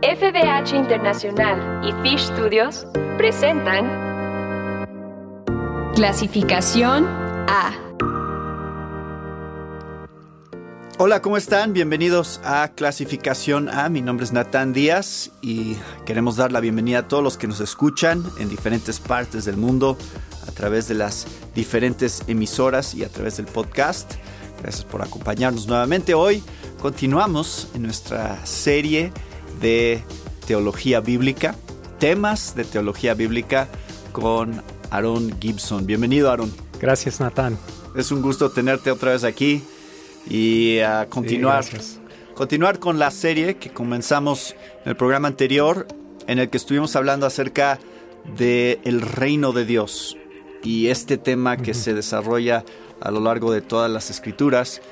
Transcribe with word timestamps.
FBH 0.00 0.76
Internacional 0.76 1.84
y 1.84 1.90
Fish 2.02 2.28
Studios 2.28 2.86
presentan 3.16 4.86
Clasificación 5.96 7.04
A. 7.48 7.72
Hola, 10.98 11.20
¿cómo 11.20 11.36
están? 11.36 11.72
Bienvenidos 11.72 12.40
a 12.44 12.68
Clasificación 12.76 13.68
A. 13.68 13.88
Mi 13.88 14.00
nombre 14.00 14.24
es 14.24 14.32
Natán 14.32 14.72
Díaz 14.72 15.32
y 15.42 15.76
queremos 16.06 16.36
dar 16.36 16.52
la 16.52 16.60
bienvenida 16.60 17.00
a 17.00 17.08
todos 17.08 17.24
los 17.24 17.36
que 17.36 17.48
nos 17.48 17.58
escuchan 17.58 18.22
en 18.38 18.48
diferentes 18.48 19.00
partes 19.00 19.46
del 19.46 19.56
mundo 19.56 19.98
a 20.46 20.52
través 20.52 20.86
de 20.86 20.94
las 20.94 21.26
diferentes 21.56 22.22
emisoras 22.28 22.94
y 22.94 23.02
a 23.02 23.08
través 23.08 23.38
del 23.38 23.46
podcast. 23.46 24.14
Gracias 24.62 24.84
por 24.84 25.02
acompañarnos 25.02 25.66
nuevamente. 25.66 26.14
Hoy 26.14 26.40
continuamos 26.80 27.68
en 27.74 27.82
nuestra 27.82 28.46
serie 28.46 29.12
de 29.60 30.02
teología 30.46 31.00
bíblica, 31.00 31.54
temas 31.98 32.54
de 32.54 32.64
teología 32.64 33.14
bíblica 33.14 33.68
con 34.12 34.62
Aaron 34.90 35.38
Gibson. 35.40 35.86
Bienvenido, 35.86 36.30
Aaron. 36.30 36.52
Gracias, 36.80 37.20
Natán. 37.20 37.58
Es 37.96 38.12
un 38.12 38.22
gusto 38.22 38.50
tenerte 38.50 38.90
otra 38.90 39.12
vez 39.12 39.24
aquí 39.24 39.62
y 40.28 40.78
a 40.80 41.06
continuar, 41.08 41.64
continuar 42.34 42.78
con 42.78 42.98
la 42.98 43.10
serie 43.10 43.56
que 43.56 43.70
comenzamos 43.70 44.54
en 44.84 44.90
el 44.90 44.96
programa 44.96 45.28
anterior, 45.28 45.86
en 46.26 46.38
el 46.38 46.50
que 46.50 46.58
estuvimos 46.58 46.94
hablando 46.96 47.26
acerca 47.26 47.78
de 48.36 48.80
el 48.84 49.00
reino 49.00 49.52
de 49.52 49.64
Dios 49.64 50.16
y 50.62 50.88
este 50.88 51.16
tema 51.16 51.56
que 51.56 51.74
se 51.74 51.94
desarrolla 51.94 52.64
a 53.00 53.10
lo 53.10 53.20
largo 53.20 53.52
de 53.52 53.62
todas 53.62 53.90
las 53.90 54.10
escrituras. 54.10 54.82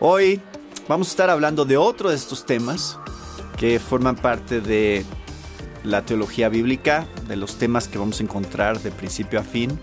Hoy 0.00 0.40
vamos 0.88 1.08
a 1.08 1.10
estar 1.10 1.30
hablando 1.30 1.64
de 1.64 1.76
otro 1.76 2.10
de 2.10 2.16
estos 2.16 2.44
temas 2.44 2.98
que 3.62 3.78
forman 3.78 4.16
parte 4.16 4.60
de 4.60 5.04
la 5.84 6.04
teología 6.04 6.48
bíblica, 6.48 7.06
de 7.28 7.36
los 7.36 7.58
temas 7.58 7.86
que 7.86 7.96
vamos 7.96 8.18
a 8.18 8.24
encontrar 8.24 8.80
de 8.80 8.90
principio 8.90 9.38
a 9.38 9.44
fin, 9.44 9.78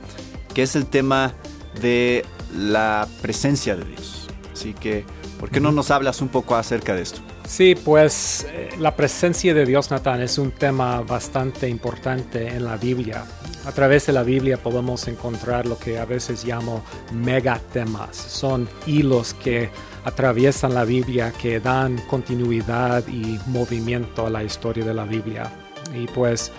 que 0.54 0.64
es 0.64 0.76
el 0.76 0.86
tema 0.86 1.34
de 1.82 2.26
la 2.54 3.08
presencia 3.22 3.78
de 3.78 3.86
Dios. 3.86 4.28
Así 4.52 4.74
que, 4.74 5.06
¿por 5.40 5.50
qué 5.50 5.62
no 5.62 5.72
nos 5.72 5.92
hablas 5.92 6.22
un 6.22 6.28
poco 6.28 6.58
acerca 6.58 6.94
de 6.94 7.04
esto? 7.04 7.22
Sí, 7.48 7.74
pues 7.74 8.46
eh, 8.50 8.68
la 8.80 8.98
presencia 8.98 9.54
de 9.54 9.66
Dios, 9.66 9.90
Natán, 9.92 10.22
es 10.22 10.38
un 10.38 10.52
tema 10.52 11.00
bastante 11.00 11.70
importante 11.70 12.50
en 12.50 12.66
la 12.66 12.76
Biblia. 12.76 13.24
A 13.70 13.72
través 13.72 14.08
de 14.08 14.14
la 14.14 14.24
Biblia 14.24 14.58
podemos 14.58 15.08
encontrar 15.08 15.68
lo 15.68 15.78
que 15.78 16.00
a 16.00 16.06
veces 16.06 16.44
llamo 16.44 16.84
megatemas. 17.14 18.16
Son 18.16 18.68
hilos 18.88 19.36
que 19.36 19.70
atraviesan 20.06 20.74
la 20.74 20.86
Biblia, 20.86 21.32
que 21.40 21.60
dan 21.60 22.00
continuidad 22.10 23.08
y 23.08 23.40
movimiento 23.46 24.26
a 24.26 24.32
la 24.32 24.44
historia 24.44 24.84
de 24.84 24.96
la 24.96 25.04
Biblia. 25.04 25.52
Y 25.94 26.08
pues 26.08 26.52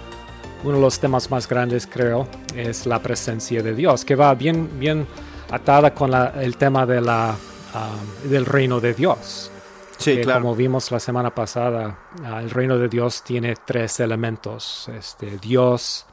uno 0.63 0.77
de 0.77 0.81
los 0.81 1.01
temas 1.01 1.29
más 1.33 1.49
grandes, 1.49 1.85
creo, 1.85 2.29
es 2.55 2.87
la 2.87 3.03
presencia 3.03 3.61
de 3.61 3.75
Dios, 3.75 4.05
que 4.05 4.15
va 4.15 4.33
bien, 4.37 4.79
bien 4.79 5.05
atada 5.51 5.93
con 5.93 6.15
el 6.15 6.57
tema 6.59 6.87
de 6.87 7.01
la, 7.01 7.35
um, 7.75 8.31
del 8.31 8.47
reino 8.47 8.79
de 8.79 8.95
Dios. 8.95 9.51
Sí, 9.99 10.21
claro. 10.23 10.43
Como 10.43 10.55
vimos 10.55 10.93
la 10.93 11.01
semana 11.01 11.35
pasada, 11.35 11.99
uh, 12.23 12.39
el 12.39 12.51
reino 12.51 12.79
de 12.79 12.89
Dios 12.89 13.25
tiene 13.25 13.57
tres 13.67 13.99
elementos: 13.99 14.89
este, 14.97 15.39
Dios, 15.39 16.07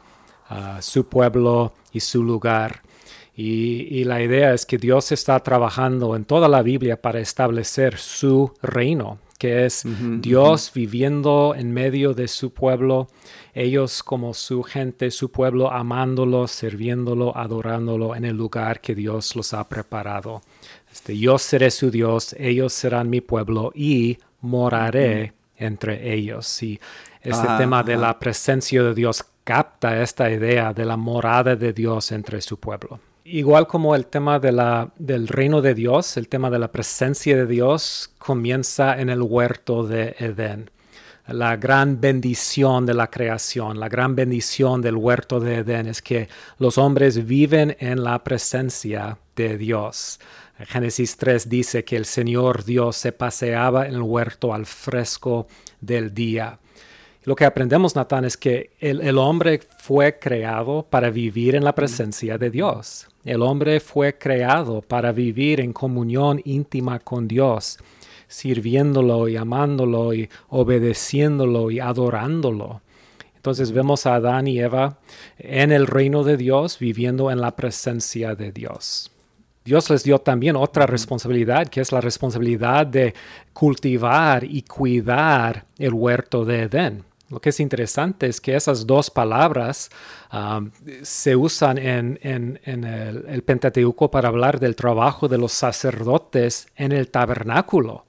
uh, 0.49 0.81
su 0.81 1.07
pueblo 1.07 1.73
y 1.91 1.99
su 1.99 2.23
lugar. 2.23 2.81
Y, 3.39 4.03
la 4.05 4.19
idea 4.23 4.51
es 4.55 4.65
que 4.65 4.79
Dios 4.79 5.11
está 5.11 5.39
trabajando 5.41 6.15
en 6.15 6.25
toda 6.25 6.47
la 6.47 6.63
Biblia 6.63 6.99
para 6.99 7.19
establecer 7.19 7.99
su 7.99 8.51
reino, 8.63 9.19
que 9.37 9.67
es 9.67 9.83
Dios 10.21 10.71
viviendo 10.73 11.53
en 11.55 11.71
medio 11.71 12.15
de 12.15 12.27
su 12.27 12.51
pueblo, 12.51 13.09
ellos 13.53 14.01
como 14.01 14.33
su 14.33 14.63
gente, 14.63 15.11
su 15.11 15.31
pueblo, 15.31 15.71
amándolo, 15.71 16.47
sirviéndolo, 16.47 17.37
adorándolo 17.37 18.15
en 18.15 18.25
el 18.25 18.35
lugar 18.35 18.81
que 18.81 18.95
Dios 18.95 19.35
los 19.35 19.53
ha 19.53 19.69
preparado. 19.69 20.41
Este, 20.91 21.15
yo 21.15 21.37
seré 21.37 21.69
su 21.69 21.91
Dios, 21.91 22.35
ellos 22.39 22.73
serán 22.73 23.07
mi 23.07 23.21
pueblo 23.21 23.71
y 23.75 24.17
moraré 24.41 25.33
entre 25.57 26.11
ellos. 26.11 26.63
Y 26.63 26.79
este 27.21 27.45
ah, 27.47 27.57
tema 27.59 27.83
de 27.83 27.97
la 27.97 28.17
presencia 28.17 28.81
de 28.81 28.95
Dios 28.95 29.23
capta 29.47 30.01
esta 30.03 30.29
idea 30.29 30.73
de 30.73 30.83
la 30.83 30.97
morada 30.97 31.55
de 31.55 31.71
Dios 31.71 32.11
entre 32.11 32.41
su 32.41 32.59
pueblo 32.59 32.99
igual 33.29 33.67
como 33.67 33.95
el 33.95 34.05
tema 34.05 34.39
del 34.39 35.27
reino 35.27 35.61
de 35.61 35.73
Dios, 35.73 36.17
el 36.17 36.29
tema 36.29 36.49
de 36.49 36.59
la 36.59 36.71
presencia 36.71 37.35
de 37.35 37.45
Dios 37.45 38.09
comienza 38.17 38.99
en 38.99 39.09
el 39.09 39.21
huerto 39.21 39.85
de 39.85 40.15
Edén. 40.19 40.71
La 41.27 41.57
gran 41.57 41.99
bendición 41.99 42.85
de 42.85 42.93
la 42.93 43.07
creación, 43.07 43.81
la 43.81 43.89
gran 43.89 44.15
bendición 44.15 44.81
del 44.81 44.95
huerto 44.95 45.41
de 45.41 45.55
Edén 45.55 45.87
es 45.87 46.01
que 46.01 46.29
los 46.57 46.77
hombres 46.77 47.25
viven 47.25 47.75
en 47.79 48.01
la 48.01 48.23
presencia 48.23 49.17
de 49.35 49.57
Dios. 49.57 50.21
Génesis 50.59 51.17
3 51.17 51.49
dice 51.49 51.83
que 51.83 51.97
el 51.97 52.05
Señor 52.05 52.63
Dios 52.63 52.95
se 52.95 53.11
paseaba 53.11 53.87
en 53.87 53.95
el 53.95 54.01
huerto 54.01 54.53
al 54.53 54.65
fresco 54.65 55.47
del 55.81 56.13
día. 56.13 56.59
Lo 57.27 57.35
que 57.35 57.43
aprendemos, 57.43 57.93
Natán, 57.93 58.23
es 58.23 58.37
que 58.37 58.71
el, 58.79 59.01
el 59.01 59.17
hombre 59.17 59.59
fue 59.79 60.17
creado 60.17 60.87
para 60.89 61.09
vivir 61.09 61.55
en 61.55 61.65
la 61.65 61.75
presencia 61.75 62.37
de 62.37 62.49
Dios. 62.49 63.09
El 63.25 63.41
hombre 63.41 63.81
fue 63.81 64.17
creado 64.17 64.81
para 64.81 65.11
vivir 65.11 65.59
en 65.59 65.73
comunión 65.73 66.41
íntima 66.45 66.99
con 66.99 67.27
Dios, 67.27 67.79
sirviéndolo 68.29 69.27
y 69.27 69.35
amándolo 69.35 70.13
y 70.13 70.29
obedeciéndolo 70.47 71.69
y 71.69 71.81
adorándolo. 71.81 72.79
Entonces 73.35 73.73
vemos 73.73 74.05
a 74.05 74.15
Adán 74.15 74.47
y 74.47 74.59
Eva 74.59 74.97
en 75.37 75.73
el 75.73 75.85
reino 75.85 76.23
de 76.23 76.37
Dios, 76.37 76.79
viviendo 76.79 77.29
en 77.29 77.41
la 77.41 77.57
presencia 77.57 78.35
de 78.35 78.53
Dios. 78.53 79.11
Dios 79.65 79.89
les 79.89 80.05
dio 80.05 80.19
también 80.19 80.55
otra 80.55 80.85
responsabilidad, 80.85 81.67
que 81.67 81.81
es 81.81 81.91
la 81.91 81.99
responsabilidad 81.99 82.87
de 82.87 83.13
cultivar 83.51 84.45
y 84.45 84.61
cuidar 84.61 85.65
el 85.77 85.93
huerto 85.93 86.45
de 86.45 86.61
Edén. 86.61 87.06
Lo 87.29 87.41
que 87.41 87.49
es 87.49 87.59
interesante 87.59 88.27
es 88.27 88.39
que 88.39 88.55
esas 88.55 88.87
dos 88.87 89.09
palabras 89.09 89.89
um, 90.31 90.71
se 91.01 91.35
usan 91.35 91.77
en, 91.77 92.19
el, 92.23 93.43
Pentateuco 93.43 94.09
para 94.09 94.29
hablar 94.29 94.59
del 94.59 94.75
trabajo 94.75 95.27
de 95.27 95.37
los 95.37 95.51
sacerdotes 95.51 96.67
en 96.75 96.93
el 96.93 97.09
tabernáculo. 97.09 98.05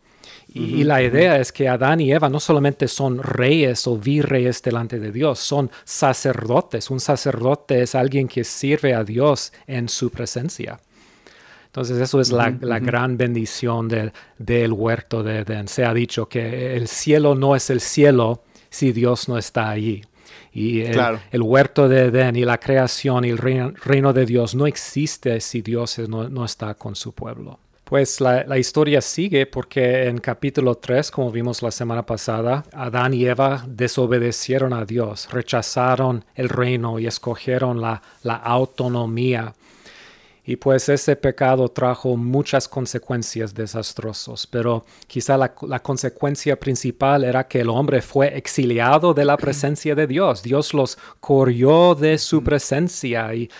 Y, 0.55 0.83
la 0.85 1.03
idea 1.03 1.39
es 1.39 1.53
que 1.53 1.69
Adán 1.69 2.01
y 2.01 2.11
Eva 2.11 2.29
no 2.31 2.41
solamente 2.41 2.89
son 2.89 3.23
reyes 3.23 3.87
o 3.87 3.99
virreyes 3.99 4.63
delante 4.63 4.99
de 4.99 5.13
Dios, 5.13 5.39
son 5.41 5.71
sacerdotes. 5.85 6.91
Un 6.91 7.01
sacerdote 7.01 7.83
es 7.83 7.95
alguien 7.95 8.29
que 8.29 8.45
sirve 8.45 8.95
a 8.95 9.05
Dios 9.05 9.53
en 9.67 9.89
su 9.89 10.11
presencia. 10.11 10.81
Entonces 11.67 11.99
eso 11.99 12.21
es 12.21 12.33
la, 12.33 12.51
gran 12.51 13.19
bendición 13.19 13.89
del 13.89 14.73
huerto 14.73 15.23
de 15.23 15.41
Edén. 15.41 15.69
Se 15.69 15.85
ha 15.85 15.93
dicho 15.93 16.29
que 16.29 16.77
el 16.77 16.89
cielo 16.89 17.35
no 17.35 17.55
es 17.55 17.69
el 17.69 17.81
cielo 17.81 18.43
si 18.71 18.93
Dios 18.93 19.29
no 19.29 19.39
está 19.39 19.71
allí. 19.71 20.03
Y 20.53 20.81
el, 20.83 21.43
huerto 21.43 21.89
de 21.89 22.07
Edén 22.07 22.37
y 22.37 22.45
la 22.45 22.59
creación 22.59 23.25
y 23.25 23.31
el 23.31 23.39
reino, 23.39 24.13
de 24.13 24.27
Dios 24.27 24.55
no 24.55 24.67
existe 24.67 25.41
si 25.41 25.63
Dios 25.63 25.99
no, 26.09 26.45
está 26.45 26.75
con 26.75 26.97
su 26.97 27.13
pueblo. 27.13 27.59
Pues 27.85 28.21
la, 28.21 28.45
la, 28.45 28.59
historia 28.59 29.01
sigue 29.01 29.47
porque 29.47 30.09
en 30.09 30.19
capítulo 30.19 30.75
3, 30.75 31.11
como 31.11 31.31
vimos 31.31 31.63
la 31.63 31.71
semana 31.71 32.05
pasada, 32.05 32.65
Adán 32.73 33.15
y 33.15 33.25
Eva 33.25 33.65
desobedecieron 33.67 34.75
a 34.75 34.85
Dios, 34.85 35.29
rechazaron 35.31 36.25
el 36.35 36.51
reino 36.51 36.99
y 36.99 37.07
escogieron 37.07 37.81
la, 37.81 38.03
la 38.23 38.35
autonomía 38.35 39.55
y 40.49 40.57
pues 40.57 40.89
ese 40.89 41.15
pecado 41.15 41.69
trajo 41.69 42.17
muchas 42.17 42.67
consecuencias 42.69 43.53
desastrosas, 43.53 44.47
pero 44.47 44.87
quizá 45.07 45.37
la, 45.37 45.53
consecuencia 45.83 46.59
principal 46.59 47.23
era 47.25 47.47
que 47.47 47.61
el 47.61 47.69
hombre 47.69 48.01
fue 48.01 48.35
exiliado 48.35 49.13
de 49.13 49.27
la 49.27 49.37
presencia 49.45 49.95
de 49.95 50.07
Dios. 50.07 50.43
Dios 50.43 50.73
los 50.73 50.97
corrió 51.21 51.95
de 51.95 52.17
su 52.17 52.43
presencia 52.43 53.29
y, 53.35 53.51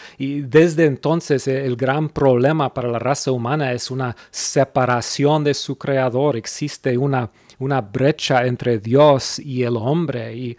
desde 0.41 0.87
entonces 0.87 1.47
el 1.47 1.77
gran 1.77 2.09
problema 2.09 2.73
para 2.73 2.89
la 2.89 2.99
raza 2.99 3.33
humana 3.33 3.75
es 3.75 3.91
una 3.91 4.17
separación 4.31 5.45
de 5.45 5.53
su 5.53 5.77
creador. 5.77 6.37
Existe 6.37 6.97
una, 6.97 7.31
una 7.59 7.83
brecha 7.83 8.47
entre 8.47 8.79
Dios 8.79 9.39
y 9.39 9.63
el 9.63 9.77
hombre 9.77 10.35
y 10.35 10.57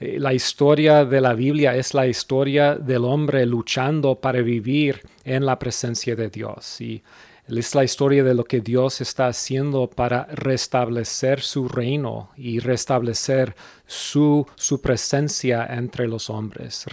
la 0.00 0.32
historia 0.32 1.04
de 1.04 1.20
la 1.20 1.34
Biblia 1.34 1.76
es 1.76 1.92
la 1.92 2.06
historia 2.06 2.74
del 2.74 3.04
hombre 3.04 3.44
luchando 3.44 4.14
para 4.14 4.40
vivir 4.40 5.02
en 5.24 5.44
la 5.44 5.58
presencia 5.58 6.16
de 6.16 6.30
Dios. 6.30 6.80
Y 6.80 7.02
es 7.46 7.74
la 7.74 7.84
historia 7.84 8.24
de 8.24 8.32
lo 8.32 8.44
que 8.44 8.62
Dios 8.62 9.02
está 9.02 9.26
haciendo 9.26 9.90
para 9.90 10.24
restablecer 10.24 11.42
su 11.42 11.68
reino 11.68 12.30
y 12.36 12.60
restablecer 12.60 13.54
su, 13.86 14.46
su 14.54 14.80
presencia 14.80 15.66
entre 15.68 16.08
los 16.08 16.30
hombres, 16.30 16.86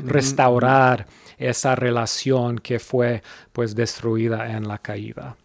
restaurar 0.00 1.06
esa 1.38 1.74
relación 1.74 2.58
que 2.58 2.78
fue 2.78 3.22
pues 3.52 3.74
destruida 3.74 4.54
en 4.54 4.68
la 4.68 4.76
caída. 4.78 5.36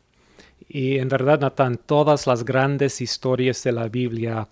Y 0.67 0.97
en 0.97 1.07
verdad, 1.07 1.39
Natán, 1.39 1.79
todas 1.85 2.27
las 2.27 2.43
grandes 2.43 2.99
historias 2.99 3.63
de 3.63 3.71
la 3.71 3.87
Biblia 3.87 4.49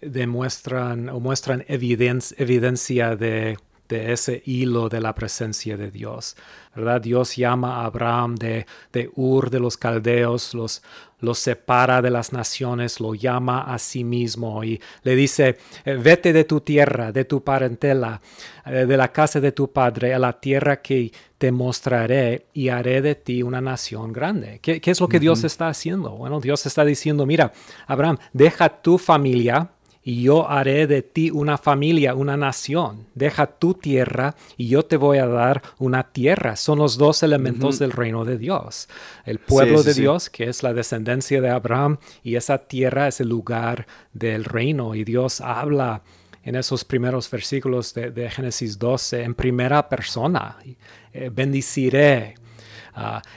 demuestran 0.00 1.08
o 1.08 1.20
muestran 1.20 1.64
evidencia 1.68 3.16
de 3.16 3.56
de 3.88 4.12
ese 4.12 4.42
hilo 4.44 4.88
de 4.88 5.00
la 5.00 5.14
presencia 5.14 5.76
de 5.76 5.90
Dios. 5.90 6.36
¿verdad? 6.74 7.00
Dios 7.00 7.36
llama 7.36 7.80
a 7.80 7.86
Abraham 7.86 8.36
de, 8.36 8.66
de 8.92 9.10
Ur 9.16 9.50
de 9.50 9.58
los 9.58 9.76
caldeos, 9.76 10.54
los, 10.54 10.82
los 11.20 11.38
separa 11.38 12.02
de 12.02 12.10
las 12.10 12.32
naciones, 12.32 13.00
lo 13.00 13.14
llama 13.14 13.62
a 13.62 13.78
sí 13.78 14.04
mismo 14.04 14.62
y 14.62 14.80
le 15.02 15.16
dice, 15.16 15.58
eh, 15.84 15.94
vete 15.94 16.32
de 16.32 16.44
tu 16.44 16.60
tierra, 16.60 17.10
de 17.10 17.24
tu 17.24 17.42
parentela, 17.42 18.20
eh, 18.66 18.86
de 18.86 18.96
la 18.96 19.10
casa 19.10 19.40
de 19.40 19.52
tu 19.52 19.72
padre, 19.72 20.14
a 20.14 20.18
la 20.18 20.38
tierra 20.38 20.80
que 20.80 21.10
te 21.38 21.50
mostraré 21.50 22.46
y 22.52 22.68
haré 22.68 23.00
de 23.00 23.14
ti 23.14 23.42
una 23.42 23.60
nación 23.60 24.12
grande. 24.12 24.60
¿Qué, 24.60 24.80
qué 24.80 24.90
es 24.90 25.00
lo 25.00 25.08
que 25.08 25.18
Dios 25.18 25.42
está 25.44 25.68
haciendo? 25.68 26.10
Bueno, 26.10 26.40
Dios 26.40 26.66
está 26.66 26.84
diciendo, 26.84 27.26
mira, 27.26 27.52
Abraham, 27.86 28.18
deja 28.32 28.68
tu 28.68 28.98
familia, 28.98 29.70
y 30.08 30.22
yo 30.22 30.48
haré 30.48 30.86
de 30.86 31.02
ti 31.02 31.30
una 31.30 31.58
familia, 31.58 32.14
una 32.14 32.38
nación. 32.38 33.04
Deja 33.14 33.46
tu 33.46 33.74
tierra 33.74 34.36
y 34.56 34.68
yo 34.68 34.82
te 34.86 34.96
voy 34.96 35.18
a 35.18 35.26
dar 35.26 35.60
una 35.78 36.02
tierra. 36.02 36.56
Son 36.56 36.78
los 36.78 36.96
dos 36.96 37.22
elementos 37.22 37.78
del 37.78 37.92
reino 37.92 38.24
de 38.24 38.38
Dios. 38.38 38.88
El 39.26 39.38
pueblo 39.38 39.82
de 39.82 39.92
Dios, 39.92 40.30
que 40.30 40.44
es 40.44 40.62
la 40.62 40.72
descendencia 40.72 41.42
de 41.42 41.50
Abraham, 41.50 41.98
y 42.22 42.36
esa 42.36 42.56
tierra 42.56 43.06
es 43.06 43.20
el 43.20 43.28
lugar 43.28 43.86
del 44.14 44.46
reino. 44.46 44.94
Y 44.94 45.04
Dios 45.04 45.42
habla 45.42 46.00
en 46.42 46.54
esos 46.54 46.86
primeros 46.86 47.30
versículos 47.30 47.92
de, 47.92 48.30
Génesis 48.30 48.78
12 48.78 49.24
en 49.24 49.34
primera 49.34 49.90
persona. 49.90 50.56
Eh, 51.12 51.30
bendiciré 51.30 52.36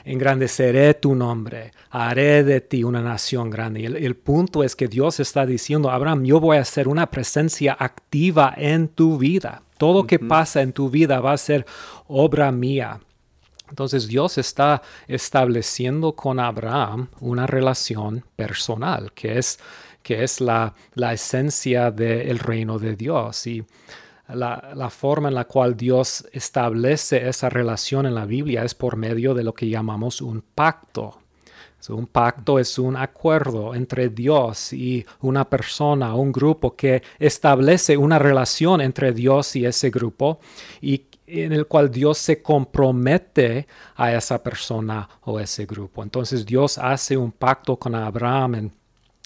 Engrandeceré 0.05 0.93
tu 0.95 1.15
nombre, 1.15 1.71
haré 1.89 2.43
de 2.43 2.61
ti 2.61 2.83
una 2.83 3.01
nación 3.01 3.49
grande. 3.49 3.81
Y 3.81 3.85
el, 3.85 4.15
punto 4.15 4.63
es 4.63 4.75
que 4.75 4.87
Dios 4.87 5.19
está 5.19 5.45
diciendo, 5.45 5.91
Abraham, 5.91 6.23
yo 6.23 6.39
voy 6.39 6.57
a 6.57 6.65
ser 6.65 6.87
una 6.87 7.11
presencia 7.11 7.75
activa 7.79 8.53
en 8.57 8.87
tu 8.87 9.17
vida. 9.17 9.63
Todo 9.77 10.01
lo 10.01 10.07
que 10.07 10.19
pasa 10.19 10.61
en 10.61 10.73
tu 10.73 10.89
vida 10.89 11.19
va 11.19 11.33
a 11.33 11.37
ser 11.37 11.65
obra 12.07 12.51
mía. 12.51 12.99
Entonces 13.69 14.07
Dios 14.07 14.37
está 14.37 14.81
estableciendo 15.07 16.13
con 16.13 16.39
Abraham 16.39 17.07
una 17.19 17.47
relación 17.47 18.25
personal, 18.35 19.13
que 19.13 19.37
es, 19.37 19.59
que 20.03 20.23
es 20.23 20.41
la, 20.41 20.73
la 20.93 21.13
esencia 21.13 21.89
del 21.89 22.39
reino 22.39 22.79
de 22.79 22.95
Dios. 22.95 23.47
Y 23.47 23.65
la, 24.33 24.89
forma 24.89 25.29
en 25.29 25.35
la 25.35 25.45
cual 25.45 25.75
Dios 25.75 26.25
establece 26.31 27.27
esa 27.27 27.49
relación 27.49 28.05
en 28.05 28.15
la 28.15 28.25
Biblia 28.25 28.63
es 28.63 28.75
por 28.75 28.95
medio 28.95 29.33
de 29.33 29.43
lo 29.43 29.53
que 29.53 29.69
llamamos 29.69 30.21
un 30.21 30.41
pacto. 30.41 31.17
un 31.89 32.07
pacto 32.07 32.59
es 32.59 32.77
un 32.77 32.95
acuerdo 32.95 33.73
entre 33.73 34.09
Dios 34.09 34.73
y 34.73 35.05
una 35.21 35.49
persona, 35.49 36.15
un 36.15 36.31
grupo 36.31 36.75
que 36.75 37.01
establece 37.19 37.97
una 37.97 38.19
relación 38.19 38.81
entre 38.81 39.13
Dios 39.13 39.55
y 39.55 39.65
ese 39.65 39.89
grupo 39.89 40.39
y 40.81 41.05
en 41.27 41.53
el 41.53 41.65
cual 41.65 41.89
Dios 41.89 42.17
se 42.17 42.41
compromete 42.41 43.67
a 43.95 44.13
esa 44.13 44.43
persona 44.43 45.07
o 45.21 45.39
ese 45.39 45.65
grupo. 45.65 46.03
Entonces 46.03 46.45
Dios 46.45 46.77
hace 46.77 47.15
un 47.15 47.31
pacto 47.31 47.77
con 47.77 47.95
Abraham 47.95 48.71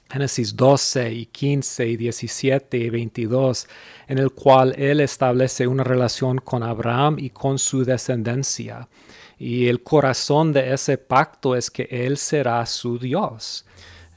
Génesis 0.10 0.56
12 0.56 1.12
y 1.12 1.26
15 1.26 1.88
y 1.88 1.98
17 1.98 2.78
y 2.78 2.90
22, 2.90 3.68
en 4.08 4.18
el 4.18 4.32
cual 4.32 4.74
Él 4.78 5.02
establece 5.02 5.68
una 5.68 5.84
relación 5.84 6.38
con 6.38 6.64
Abraham 6.64 7.18
y 7.20 7.32
con 7.32 7.58
su 7.58 7.84
descendencia. 7.84 8.88
Y 9.38 9.68
el 9.68 9.84
corazón 9.84 10.54
de 10.54 10.74
ese 10.74 10.98
pacto 10.98 11.56
es 11.56 11.70
que 11.70 11.88
Él 11.90 12.18
será 12.18 12.66
su 12.66 12.98
Dios. 13.00 13.66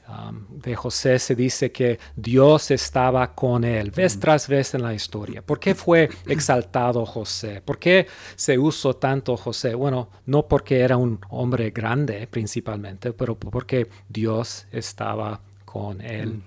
Um, 0.09 0.59
de 0.59 0.75
José 0.75 1.19
se 1.19 1.35
dice 1.35 1.71
que 1.71 1.99
Dios 2.15 2.71
estaba 2.71 3.35
con 3.35 3.63
él, 3.63 3.91
vez 3.91 4.17
mm. 4.17 4.19
tras 4.19 4.47
vez 4.47 4.73
en 4.73 4.81
la 4.81 4.95
historia. 4.95 5.43
¿Por 5.43 5.59
qué 5.59 5.75
fue 5.75 6.09
exaltado 6.25 7.05
José? 7.05 7.61
¿Por 7.61 7.77
qué 7.77 8.07
se 8.35 8.57
usó 8.57 8.95
tanto 8.95 9.37
José? 9.37 9.75
Bueno, 9.75 10.09
no 10.25 10.47
porque 10.47 10.79
era 10.79 10.97
un 10.97 11.19
hombre 11.29 11.69
grande 11.69 12.25
principalmente, 12.25 13.13
pero 13.13 13.37
porque 13.37 13.87
Dios 14.07 14.65
estaba 14.71 15.41
con 15.71 16.01
Él. 16.01 16.41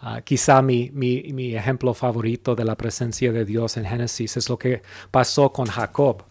Ah, 0.00 0.20
quizá 0.20 0.62
mi, 0.62 0.90
mi, 0.92 1.32
mi, 1.32 1.56
ejemplo 1.56 1.94
favorito 1.94 2.54
de 2.54 2.64
la 2.64 2.76
presencia 2.76 3.32
de 3.32 3.44
Dios 3.44 3.76
en 3.76 3.84
Génesis 3.84 4.36
es 4.36 4.48
lo 4.48 4.56
que 4.56 4.82
pasó 5.10 5.52
con 5.52 5.66
Jacob. 5.66 6.22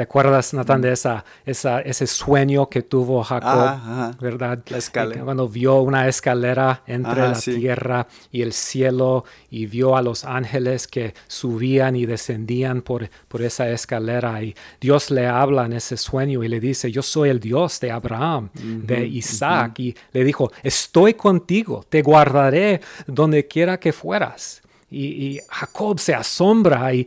¿Te 0.00 0.04
acuerdas, 0.04 0.54
Natán, 0.54 0.80
de 0.80 0.92
esa, 0.92 1.26
esa, 1.44 1.82
ese 1.82 2.06
sueño 2.06 2.70
que 2.70 2.80
tuvo 2.80 3.22
Jacob? 3.22 4.16
¿Verdad? 4.18 4.62
La 4.70 4.78
escalera. 4.78 5.24
Cuando 5.24 5.46
vio 5.46 5.82
una 5.82 6.08
escalera 6.08 6.82
entre 6.86 7.20
la 7.20 7.38
tierra 7.38 8.06
y 8.32 8.40
el 8.40 8.54
cielo 8.54 9.26
y 9.50 9.66
vio 9.66 9.98
a 9.98 10.00
los 10.00 10.24
ángeles 10.24 10.88
que 10.88 11.12
subían 11.26 11.96
y 11.96 12.06
descendían 12.06 12.80
por, 12.80 13.10
por 13.28 13.42
esa 13.42 13.68
escalera. 13.68 14.42
Y 14.42 14.54
Dios 14.80 15.10
le 15.10 15.26
habla 15.26 15.66
en 15.66 15.74
ese 15.74 15.98
sueño 15.98 16.42
y 16.42 16.48
le 16.48 16.60
dice, 16.60 16.90
yo 16.90 17.02
soy 17.02 17.28
el 17.28 17.38
Dios 17.38 17.78
de 17.78 17.90
Abraham, 17.90 18.48
de 18.54 19.06
Isaac. 19.06 19.80
Y 19.80 19.94
le 20.12 20.24
dijo, 20.24 20.50
estoy 20.62 21.12
contigo, 21.12 21.84
te 21.86 22.00
guardaré 22.00 22.80
donde 23.06 23.46
quiera 23.46 23.78
que 23.78 23.92
fueras. 23.92 24.62
Y, 24.90 25.40
Jacob 25.48 25.98
se 26.00 26.14
asombra 26.14 26.92
y, 26.92 27.06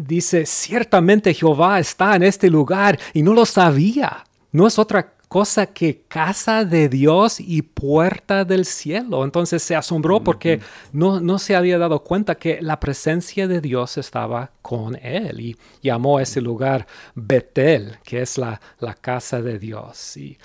dice, 0.00 0.46
ciertamente 0.46 1.34
Jehová 1.34 1.80
está 1.80 2.16
en 2.16 2.22
este 2.22 2.48
lugar 2.48 2.98
y 3.12 3.22
no 3.22 3.34
lo 3.34 3.44
sabía. 3.44 4.24
No 4.52 4.66
es 4.66 4.78
otra 4.78 5.14
cosa 5.28 5.66
que 5.66 6.02
casa 6.08 6.64
de 6.64 6.88
Dios 6.88 7.38
y 7.38 7.62
puerta 7.62 8.44
del 8.44 8.64
cielo. 8.64 9.24
Entonces 9.24 9.62
se 9.62 9.76
asombró 9.76 10.24
porque 10.24 10.60
no, 10.92 11.20
no, 11.20 11.38
se 11.38 11.54
había 11.54 11.78
dado 11.78 12.02
cuenta 12.02 12.36
que 12.36 12.60
la 12.62 12.80
presencia 12.80 13.46
de 13.46 13.60
Dios 13.60 13.98
estaba 13.98 14.52
con 14.62 14.96
él 14.96 15.40
y 15.40 15.56
llamó 15.82 16.18
a 16.18 16.22
ese 16.22 16.40
lugar 16.40 16.86
Betel, 17.14 17.98
que 18.04 18.22
es 18.22 18.38
la, 18.38 18.60
la 18.80 18.94
casa 18.94 19.42
de 19.42 19.58
Dios. 19.58 20.16
Y 20.16 20.38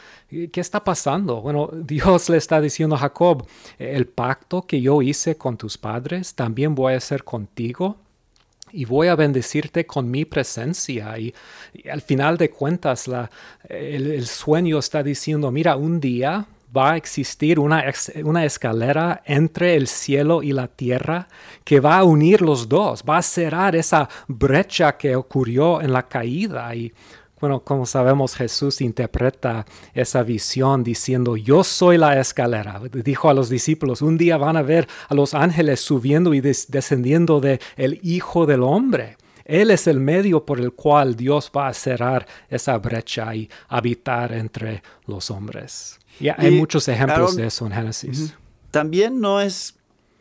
¿Qué 0.52 0.62
está 0.62 0.84
pasando? 0.84 1.42
Bueno, 1.42 1.70
Dios 1.74 2.30
le 2.30 2.38
está 2.38 2.60
diciendo 2.60 2.96
a 2.96 3.00
Jacob, 3.00 3.48
el 3.78 4.08
pacto 4.08 4.64
que 4.64 4.82
yo 4.82 5.02
hice 5.02 5.38
con 5.38 5.58
tus 5.58 5.78
padres, 5.78 6.36
también 6.36 6.76
voy 6.76 6.94
a 6.94 6.98
hacer 6.98 7.24
contigo 7.24 7.98
y 8.74 8.86
voy 8.86 9.08
a 9.08 9.16
bendecirte 9.16 9.86
con 9.86 10.10
mi 10.10 10.26
presencia. 10.26 11.18
Y, 11.18 11.34
al 11.90 12.02
final 12.02 12.38
de 12.38 12.50
cuentas, 12.50 13.10
el, 13.70 14.26
sueño 14.26 14.80
está 14.80 15.04
diciendo, 15.04 15.52
mira, 15.52 15.78
un 15.78 16.00
día 16.00 16.46
va 16.76 16.94
a 16.94 16.98
existir 16.98 17.60
una, 17.60 17.86
una 18.24 18.46
escalera 18.46 19.22
entre 19.26 19.76
el 19.76 19.88
cielo 19.88 20.42
y 20.42 20.54
la 20.54 20.68
tierra 20.68 21.28
que 21.64 21.80
va 21.80 22.00
a 22.00 22.04
unir 22.04 22.42
los 22.42 22.68
dos, 22.68 23.04
va 23.08 23.18
a 23.18 23.22
cerrar 23.22 23.76
esa 23.76 24.10
brecha 24.28 24.98
que 24.98 25.16
ocurrió 25.16 25.82
en 25.82 25.94
la 25.94 26.08
caída. 26.08 26.74
Y 26.74 26.92
bueno, 27.44 27.60
como 27.60 27.86
sabemos, 27.86 28.36
Jesús 28.36 28.80
interpreta 28.80 29.66
esa 29.94 30.24
visión 30.24 30.82
diciendo, 30.82 31.36
yo 31.36 31.66
soy 31.66 31.98
la 31.98 32.18
escalera. 32.18 32.80
Dijo 33.04 33.30
a 33.30 33.34
los 33.34 33.50
discípulos, 33.50 34.02
un 34.02 34.18
día 34.18 34.38
van 34.38 34.56
a 34.56 34.62
ver 34.62 34.88
a 35.10 35.14
los 35.14 35.34
ángeles 35.34 35.82
subiendo 35.82 36.34
y 36.34 36.40
descendiendo 36.40 37.42
de 37.42 37.60
el 37.76 38.00
Hijo 38.02 38.46
del 38.46 38.64
Hombre. 38.64 39.18
Él 39.44 39.72
es 39.72 39.88
el 39.88 40.00
medio 40.00 40.46
por 40.46 40.62
el 40.62 40.72
cual 40.72 41.18
Dios 41.18 41.52
va 41.54 41.68
a 41.68 41.74
cerrar 41.74 42.26
esa 42.48 42.78
brecha 42.78 43.36
y 43.36 43.50
habitar 43.68 44.32
entre 44.32 44.82
los 45.06 45.30
hombres. 45.30 46.00
Y 46.22 46.30
hay 46.30 46.52
muchos 46.52 46.88
ejemplos 46.88 47.36
de 47.36 47.48
eso 47.48 47.66
en 47.66 47.74
Génesis. 47.74 48.36
También 48.72 49.20
no 49.20 49.42
es 49.42 49.76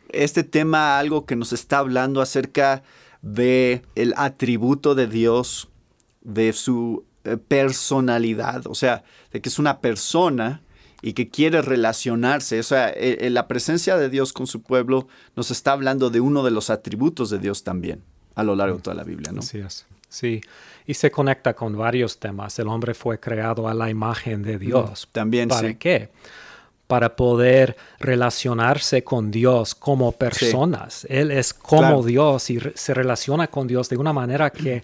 este 0.09 0.43
tema 0.43 0.99
algo 0.99 1.25
que 1.25 1.37
nos 1.37 1.53
está 1.53 1.77
hablando 1.77 2.19
acerca 2.19 2.83
de 3.21 3.81
el 3.95 4.13
atributo 4.17 4.93
de 4.93 5.07
Dios, 5.07 5.69
de 6.21 6.51
su 6.51 7.05
personalidad, 7.47 8.67
o 8.67 8.75
sea, 8.75 9.03
de 9.31 9.41
que 9.41 9.49
es 9.49 9.59
una 9.59 9.79
persona 9.79 10.61
y 11.03 11.13
que 11.13 11.29
quiere 11.29 11.61
relacionarse. 11.61 12.59
O 12.59 12.63
sea, 12.63 12.89
eh, 12.89 13.17
eh, 13.21 13.29
la 13.29 13.47
presencia 13.47 13.97
de 13.97 14.09
Dios 14.09 14.33
con 14.33 14.47
su 14.47 14.61
pueblo 14.61 15.07
nos 15.35 15.51
está 15.51 15.73
hablando 15.73 16.09
de 16.09 16.21
uno 16.21 16.43
de 16.43 16.51
los 16.51 16.69
atributos 16.69 17.29
de 17.29 17.39
Dios 17.39 17.63
también 17.63 18.01
a 18.35 18.43
lo 18.43 18.55
largo 18.55 18.77
de 18.77 18.81
toda 18.81 18.95
la 18.95 19.03
Biblia, 19.03 19.31
¿no? 19.31 19.39
Así 19.39 19.59
es. 19.59 19.85
Sí, 20.07 20.41
y 20.85 20.93
se 20.93 21.11
conecta 21.11 21.53
con 21.55 21.75
varios 21.77 22.19
temas. 22.19 22.57
El 22.59 22.67
hombre 22.67 22.93
fue 22.93 23.19
creado 23.19 23.67
a 23.67 23.73
la 23.73 23.89
imagen 23.89 24.43
de 24.43 24.57
Dios. 24.57 25.09
también, 25.11 25.49
¿Para 25.49 25.73
qué? 25.73 26.09
Para 26.87 27.15
poder 27.15 27.75
relacionarse 27.99 29.03
con 29.03 29.31
Dios 29.31 29.75
como 29.75 30.11
personas. 30.11 31.05
Él 31.09 31.31
es 31.31 31.53
como 31.53 32.03
Dios 32.03 32.49
y 32.49 32.59
se 32.75 32.93
relaciona 32.93 33.47
con 33.47 33.67
Dios 33.67 33.89
de 33.89 33.97
una 33.97 34.13
manera 34.13 34.51
que 34.51 34.83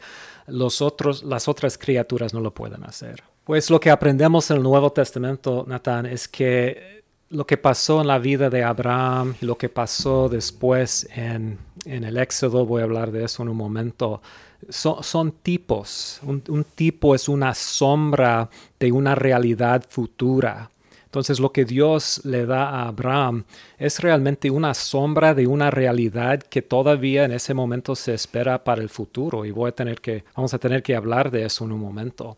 los 0.50 0.82
otros, 0.82 1.24
las 1.24 1.48
otras 1.48 1.78
criaturas 1.78 2.34
no 2.34 2.40
lo 2.40 2.54
pueden 2.54 2.84
hacer. 2.84 3.24
Pues 3.44 3.70
lo 3.70 3.80
que 3.80 3.90
aprendemos 3.90 4.52
en 4.52 4.58
el 4.58 4.64
Nuevo 4.64 4.92
Testamento, 4.92 5.66
Natán, 5.68 6.06
es 6.06 6.28
que 6.28 7.04
lo 7.30 7.46
que 7.46 7.58
pasó 7.58 8.02
en 8.02 8.08
la 8.08 8.20
vida 8.20 8.50
de 8.50 8.64
Abraham, 8.64 9.36
lo 9.42 9.58
que 9.58 9.70
pasó 9.70 10.30
después 10.30 11.08
en, 11.16 11.60
en 11.86 12.04
el 12.04 12.18
Éxodo, 12.18 12.66
voy 12.66 12.82
a 12.82 12.86
hablar 12.86 13.12
de 13.12 13.24
eso 13.24 13.44
en 13.44 13.50
un 13.50 13.58
momento, 13.58 14.22
son, 14.70 15.32
tipos. 15.32 16.20
un, 16.24 16.66
tipo 16.76 17.16
es 17.16 17.30
una 17.30 17.54
sombra 17.54 18.50
de 18.80 18.92
una 18.92 19.16
realidad 19.16 19.86
futura. 19.88 20.70
Entonces 21.10 21.40
lo 21.40 21.52
que 21.52 21.66
Dios 21.66 22.22
le 22.24 22.46
da 22.46 22.70
a 22.70 22.88
Abraham 22.88 23.46
es 23.80 24.00
realmente 24.00 24.52
una 24.52 24.76
sombra 24.76 25.34
de 25.34 25.48
una 25.48 25.72
realidad 25.72 26.44
que 26.44 26.62
todavía 26.62 27.26
en 27.26 27.32
ese 27.32 27.56
momento 27.56 27.96
se 27.96 28.14
espera 28.14 28.64
para 28.64 28.84
el 28.84 28.90
futuro 28.90 29.44
y 29.44 29.50
voy 29.50 29.70
a 29.70 29.72
tener 29.72 30.02
que, 30.02 30.24
vamos 30.36 30.54
a 30.54 30.60
tener 30.60 30.84
que 30.84 30.96
hablar 30.96 31.32
de 31.32 31.46
eso 31.46 31.66
en 31.66 31.72
un 31.72 31.80
momento. 31.80 32.38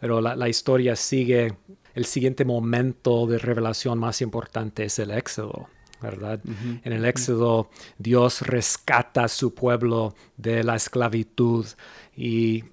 Pero 0.00 0.22
la, 0.22 0.48
historia 0.48 0.96
sigue, 0.96 1.58
el 1.94 2.06
siguiente 2.06 2.46
momento 2.46 3.26
de 3.26 3.36
revelación 3.36 3.98
más 3.98 4.22
importante 4.22 4.84
es 4.84 4.98
el 4.98 5.10
éxodo. 5.10 5.68
¿verdad? 6.00 6.40
En 6.84 6.92
el 6.92 7.06
Éxodo 7.06 7.70
Dios 7.98 8.42
rescata 8.42 9.24
a 9.24 9.28
su 9.28 9.54
pueblo 9.54 10.14
de 10.36 10.62
la 10.62 10.76
esclavitud 10.76 11.66
y 12.14 12.64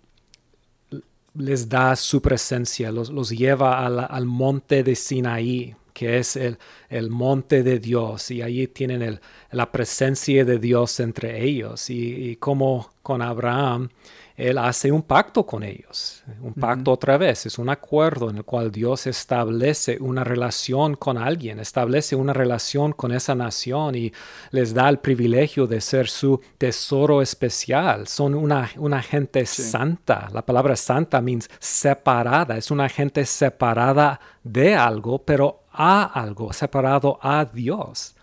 les 1.36 1.70
da 1.70 1.96
su 1.96 2.22
presencia, 2.22 2.92
los, 2.92 3.30
lleva 3.30 3.86
al, 3.86 4.26
monte 4.26 4.84
de 4.84 4.96
Sinaí, 4.96 5.76
que 5.94 6.18
es 6.18 6.36
el, 6.36 6.58
el, 6.90 7.10
monte 7.10 7.64
de 7.64 7.80
Dios, 7.80 8.32
y 8.32 8.42
allí 8.42 8.68
tienen 8.68 9.20
la 9.52 9.72
presencia 9.72 10.46
de 10.46 10.60
Dios 10.60 11.00
entre 11.00 11.44
ellos. 11.44 11.90
Y, 11.90 12.30
y 12.30 12.36
como 12.38 12.92
con 13.02 13.22
Abraham, 13.22 13.90
él 14.36 14.58
hace 14.58 14.92
un 14.92 15.04
pacto 15.04 15.46
con 15.46 15.62
ellos, 15.64 16.24
un 16.42 16.54
pacto 16.54 16.92
otra 16.92 17.18
vez, 17.18 17.46
es 17.46 17.60
un 17.60 17.70
acuerdo 17.70 18.32
en 18.32 18.38
el 18.38 18.44
cual 18.44 18.72
Dios 18.72 19.06
establece 19.06 19.98
una 20.00 20.24
relación 20.24 20.96
con 20.96 21.20
alguien, 21.20 21.60
establece 21.60 22.16
una 22.16 22.34
relación 22.34 22.94
con 22.94 23.12
esa 23.12 23.36
nación 23.36 23.96
y 23.96 24.12
les 24.50 24.74
da 24.74 24.90
el 24.90 24.98
privilegio 24.98 25.68
de 25.68 25.82
ser 25.82 26.08
su 26.08 26.42
tesoro 26.58 27.22
especial. 27.22 28.08
Son 28.08 28.34
una, 28.34 28.72
una 28.78 29.04
gente 29.04 29.46
santa, 29.46 30.30
la 30.34 30.44
palabra 30.44 30.76
santa 30.76 31.22
means 31.22 31.48
separada, 31.60 32.58
es 32.58 32.72
una 32.72 32.90
gente 32.90 33.26
separada 33.26 34.20
de 34.44 34.74
algo, 34.74 35.20
pero 35.20 35.64
a 35.72 36.06
algo, 36.06 36.52
separado 36.54 37.20
a 37.22 37.46
Dios. 37.46 38.16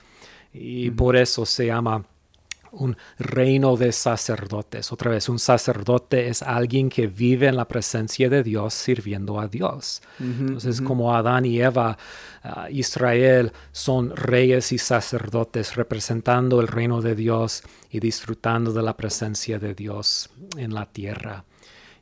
Y 0.52 0.90
por 0.90 1.14
eso 1.14 1.47
se 1.47 1.67
llama 1.67 2.05
un 2.73 2.97
reino 3.19 3.77
de 3.77 3.93
sacerdotes. 3.93 4.93
Otra 4.93 5.11
vez, 5.11 5.29
un 5.29 5.39
sacerdote 5.39 6.29
es 6.29 6.43
alguien 6.43 6.89
que 6.89 7.07
vive 7.07 7.49
en 7.49 7.57
la 7.57 7.67
presencia 7.67 8.29
de 8.29 8.43
Dios 8.43 8.75
sirviendo 8.75 9.41
a 9.41 9.49
Dios. 9.49 10.03
Entonces, 10.19 10.81
como 10.81 11.15
Adán 11.15 11.47
y 11.47 11.61
Eva, 11.61 11.99
ah, 12.43 12.69
Israel 12.71 13.53
son 13.73 14.15
reyes 14.15 14.73
y 14.73 14.79
sacerdotes 14.79 15.77
representando 15.77 16.61
el 16.61 16.69
reino 16.69 17.00
de 17.00 17.15
Dios 17.15 17.62
y 17.91 18.00
disfrutando 18.00 18.73
de 18.73 18.83
la 18.83 18.97
presencia 18.97 19.59
de 19.59 19.75
Dios 19.75 20.31
en 20.57 20.75
la 20.75 20.87
tierra. 20.87 21.45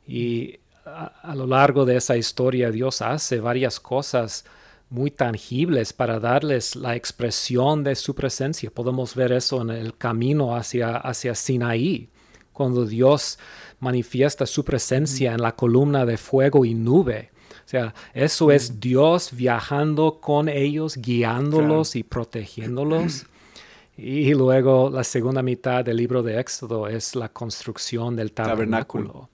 Y 0.07 0.59
a 0.85 1.35
lo 1.35 1.45
largo 1.45 1.85
de 1.85 1.97
esa 1.97 2.17
historia, 2.17 2.71
Dios 2.71 3.01
hace 3.01 3.39
varias 3.39 3.79
cosas 3.79 4.45
muy 4.89 5.11
tangibles 5.11 5.93
para 5.93 6.19
darles 6.19 6.75
la 6.75 6.95
expresión 6.95 7.83
de 7.83 7.95
su 7.95 8.15
presencia. 8.15 8.71
Podemos 8.71 9.15
ver 9.15 9.31
eso 9.31 9.61
en 9.61 9.69
el 9.69 9.95
camino 9.95 10.55
hacia, 10.55 10.97
hacia 10.97 11.35
Sinaí, 11.35 12.09
cuando 12.53 12.85
Dios 12.85 13.37
manifiesta 13.79 14.45
su 14.45 14.65
presencia 14.65 15.33
en 15.33 15.41
la 15.41 15.55
columna 15.55 16.05
de 16.05 16.17
fuego 16.17 16.65
y 16.65 16.73
nube. 16.73 17.29
O 17.65 17.69
sea, 17.69 17.93
eso 18.13 18.51
es 18.51 18.79
Dios 18.79 19.29
viajando 19.31 20.19
con 20.19 20.49
ellos, 20.49 20.97
guiándolos 20.97 21.95
y 21.95 22.03
protegiéndolos. 22.03 23.27
Y 23.95 24.33
luego 24.33 24.89
la 24.89 25.03
segunda 25.03 25.43
mitad 25.43 25.85
del 25.85 25.97
libro 25.97 26.23
de 26.23 26.39
Éxodo 26.39 26.87
es 26.87 27.15
la 27.15 27.29
construcción 27.29 28.15
del 28.15 28.31
tabernáculo. 28.31 29.29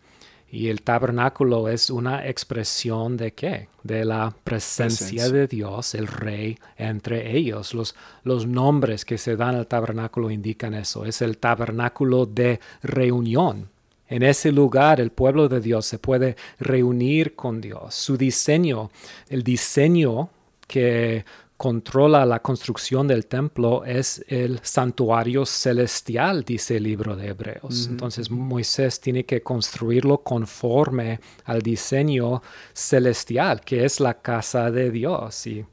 Y 0.51 0.69
el 0.69 0.81
tabernáculo 0.83 1.67
es 1.67 1.89
una 1.89 2.27
expresión 2.27 3.17
de 3.17 3.33
qué? 3.33 3.67
De 3.83 4.05
la 4.05 4.33
presencia, 4.43 5.29
de 5.29 5.47
Dios, 5.47 5.95
el 5.95 6.07
rey, 6.07 6.57
entre 6.77 7.35
ellos. 7.35 7.73
Los, 7.73 7.95
los 8.23 8.45
nombres 8.45 9.05
que 9.05 9.17
se 9.17 9.35
dan 9.35 9.55
al 9.55 9.67
tabernáculo 9.67 10.31
indican 10.31 10.73
eso. 10.73 11.05
Es 11.05 11.21
el 11.21 11.37
tabernáculo 11.37 12.25
de 12.25 12.59
reunión. 12.83 13.69
En 14.07 14.23
ese 14.23 14.51
lugar 14.51 15.01
el 15.01 15.11
pueblo 15.11 15.49
de 15.49 15.59
Dios 15.61 15.85
se 15.85 15.97
puede 15.97 16.35
reunir 16.59 17.35
con 17.35 17.59
Dios. 17.59 17.95
Su 17.95 18.17
diseño, 18.17 18.91
el 19.29 19.43
diseño 19.43 20.29
que 20.67 21.25
controla 21.57 22.25
la 22.25 22.41
construcción 22.41 23.07
del 23.07 23.27
templo 23.27 23.85
es 23.85 24.23
el 24.27 24.59
santuario 24.61 25.45
celestial, 25.45 26.43
dice 26.43 26.77
el 26.77 26.83
libro 26.83 27.15
de 27.15 27.27
Hebreos. 27.29 27.87
Entonces 27.87 28.29
Moisés 28.29 28.99
tiene 28.99 29.25
que 29.25 29.41
construirlo 29.41 30.17
conforme 30.17 31.19
al 31.45 31.61
diseño 31.61 32.41
celestial, 32.73 33.61
que 33.61 33.85
es 33.85 33.99
la 33.99 34.15
casa 34.15 34.69
de 34.69 34.91
Dios. 34.91 35.47
Y 35.47 35.65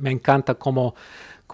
me 0.00 0.10
encanta 0.10 0.54
cómo 0.54 0.94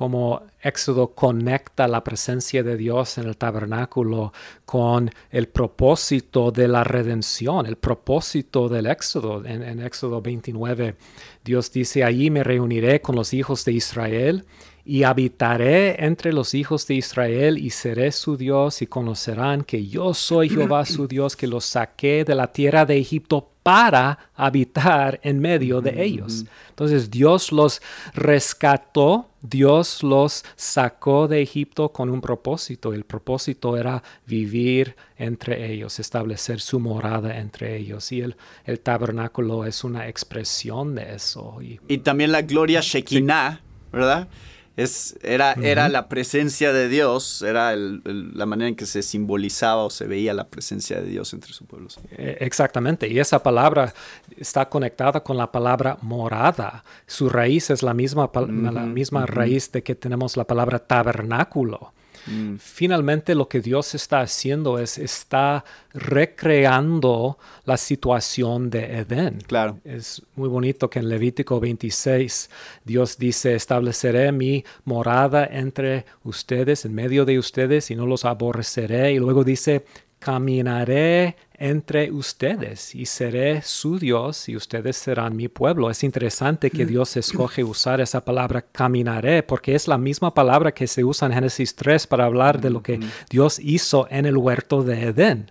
como 0.02 0.42
Éxodo 0.61 1.14
conecta 1.14 1.87
la 1.87 2.02
presencia 2.02 2.64
de 2.64 2.76
Dios 2.76 3.18
en 3.18 3.28
el 3.28 3.37
tabernáculo 3.37 4.32
con 4.64 5.09
el 5.30 5.47
propósito 5.47 6.50
de 6.50 6.66
la 6.66 6.82
redención, 6.82 7.66
el 7.66 7.76
propósito 7.76 8.68
del 8.68 8.87
Éxodo. 8.87 9.44
En, 9.44 9.80
Éxodo 9.80 10.21
29, 10.21 10.97
Dios 11.44 11.71
dice, 11.71 12.02
allí 12.02 12.30
me 12.30 12.42
reuniré 12.42 13.00
con 13.00 13.14
los 13.14 13.32
hijos 13.32 13.64
de 13.64 13.75
Israel 13.75 14.44
y 14.84 15.04
habitaré 15.04 16.04
entre 16.04 16.32
los 16.32 16.54
hijos 16.54 16.86
de 16.86 16.94
Israel 16.94 17.58
y 17.58 17.70
seré 17.70 18.10
su 18.10 18.36
Dios 18.36 18.82
y 18.82 18.86
conocerán 18.86 19.62
que 19.62 19.86
yo 19.86 20.12
soy 20.12 20.48
Jehová 20.48 20.84
su 20.84 21.06
Dios 21.06 21.36
que 21.36 21.46
los 21.46 21.64
saqué 21.64 22.24
de 22.24 22.34
la 22.34 22.52
tierra 22.52 22.84
de 22.84 22.98
Egipto 22.98 23.48
para 23.62 24.18
habitar 24.34 25.20
en 25.22 25.38
medio 25.38 25.80
de 25.80 26.02
ellos. 26.02 26.44
Entonces 26.70 27.10
Dios 27.10 27.52
los 27.52 27.80
rescató, 28.12 29.28
Dios 29.40 30.02
los 30.02 30.44
sacó 30.56 31.28
de 31.28 31.42
Egipto 31.42 31.90
con 31.90 32.10
un 32.10 32.20
propósito. 32.20 32.92
El 32.92 33.04
propósito 33.04 33.76
era 33.76 34.02
vivir 34.26 34.96
entre 35.16 35.72
ellos, 35.72 36.00
establecer 36.00 36.60
su 36.60 36.80
morada 36.80 37.38
entre 37.38 37.76
ellos. 37.76 38.10
Y 38.10 38.22
el, 38.22 38.36
el 38.64 38.80
tabernáculo 38.80 39.64
es 39.64 39.84
una 39.84 40.08
expresión 40.08 40.96
de 40.96 41.14
eso. 41.14 41.58
Y, 41.60 41.98
también 41.98 42.32
la 42.32 42.42
gloria 42.42 42.80
Shekinah, 42.80 43.60
¿verdad? 43.92 44.28
Es, 44.76 45.18
era, 45.22 45.52
era 45.62 45.90
la 45.90 46.08
presencia 46.08 46.72
de 46.72 46.88
Dios, 46.88 47.42
era 47.42 47.74
la 47.76 48.46
manera 48.46 48.68
en 48.68 48.74
que 48.74 48.86
se 48.86 49.02
simbolizaba 49.02 49.84
o 49.84 49.90
se 49.90 50.06
veía 50.06 50.32
la 50.32 50.48
presencia 50.48 51.00
de 51.00 51.08
Dios 51.08 51.34
entre 51.34 51.52
su 51.52 51.66
pueblo. 51.66 51.88
Eh, 52.12 52.38
exactamente, 52.40 53.06
y 53.06 53.18
esa 53.18 53.42
palabra 53.42 53.92
está 54.36 54.68
conectada 54.70 55.22
con 55.22 55.36
la 55.36 55.52
palabra 55.52 55.98
morada. 56.00 56.84
Su 57.06 57.28
raíz 57.28 57.68
es 57.68 57.82
la 57.82 57.92
misma, 57.92 58.30
la 58.34 58.86
misma 58.86 59.26
raíz 59.26 59.70
de 59.72 59.82
que 59.82 59.94
tenemos 59.94 60.36
la 60.38 60.46
palabra 60.46 60.78
tabernáculo. 60.78 61.92
Mm. 62.26 62.56
Finalmente 62.56 63.34
lo 63.34 63.48
que 63.48 63.60
Dios 63.60 63.94
está 63.94 64.20
haciendo 64.20 64.78
es 64.78 64.98
está 64.98 65.64
recreando 65.92 67.38
la 67.64 67.76
situación 67.76 68.70
de 68.70 68.98
Edén. 68.98 69.38
Claro. 69.46 69.78
Es 69.84 70.22
muy 70.36 70.48
bonito 70.48 70.88
que 70.88 70.98
en 70.98 71.08
Levítico 71.08 71.60
26 71.60 72.50
Dios 72.84 73.18
dice, 73.18 73.54
estableceré 73.54 74.32
mi 74.32 74.64
morada 74.84 75.46
entre 75.46 76.06
ustedes, 76.24 76.84
en 76.84 76.94
medio 76.94 77.24
de 77.24 77.38
ustedes, 77.38 77.90
y 77.90 77.96
no 77.96 78.06
los 78.06 78.24
aborreceré. 78.24 79.12
Y 79.12 79.18
luego 79.18 79.44
dice, 79.44 79.84
caminaré 80.22 81.34
entre 81.54 82.12
ustedes 82.12 82.94
y 82.94 83.06
seré 83.06 83.60
su 83.62 83.98
Dios 83.98 84.48
y 84.48 84.54
ustedes 84.54 84.96
serán 84.96 85.34
mi 85.34 85.48
pueblo. 85.48 85.90
Es 85.90 86.04
interesante 86.04 86.70
que 86.70 86.86
Dios 86.86 87.16
escoge 87.16 87.64
usar 87.64 88.00
esa 88.00 88.24
palabra 88.24 88.62
caminaré 88.62 89.42
porque 89.42 89.74
es 89.74 89.88
la 89.88 89.98
misma 89.98 90.32
palabra 90.32 90.72
que 90.72 90.86
se 90.86 91.02
usa 91.02 91.26
en 91.26 91.34
Génesis 91.34 91.74
3 91.74 92.06
para 92.06 92.26
hablar 92.26 92.60
de 92.60 92.70
lo 92.70 92.84
que 92.84 93.00
Dios 93.30 93.58
hizo 93.58 94.06
en 94.10 94.26
el 94.26 94.36
huerto 94.36 94.84
de 94.84 95.08
Edén. 95.08 95.50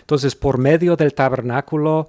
Entonces, 0.00 0.36
por 0.36 0.58
medio 0.58 0.94
del 0.94 1.12
tabernáculo, 1.12 2.08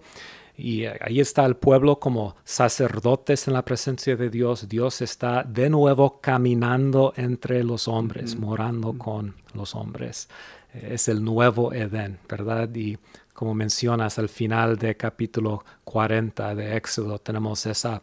y 0.55 0.85
ahí 0.85 1.19
está 1.19 1.45
el 1.45 1.55
pueblo 1.55 1.99
como 1.99 2.35
sacerdotes 2.43 3.47
en 3.47 3.53
la 3.53 3.65
presencia 3.65 4.15
de 4.15 4.29
Dios. 4.29 4.69
Dios 4.69 5.01
está 5.01 5.43
de 5.43 5.69
nuevo 5.69 6.19
caminando 6.19 7.13
entre 7.15 7.63
los 7.63 7.87
hombres, 7.87 8.35
morando 8.35 8.93
con 8.93 9.35
los 9.53 9.75
hombres 9.75 10.27
es 10.73 11.07
el 11.07 11.23
nuevo 11.23 11.73
Edén, 11.73 12.19
¿verdad? 12.27 12.69
Y 12.75 12.97
como 13.33 13.53
mencionas 13.53 14.17
al 14.17 14.29
final 14.29 14.77
del 14.77 14.97
capítulo 14.97 15.63
40 15.83 16.55
de 16.55 16.75
Éxodo, 16.75 17.19
tenemos 17.19 17.65
esa, 17.67 18.01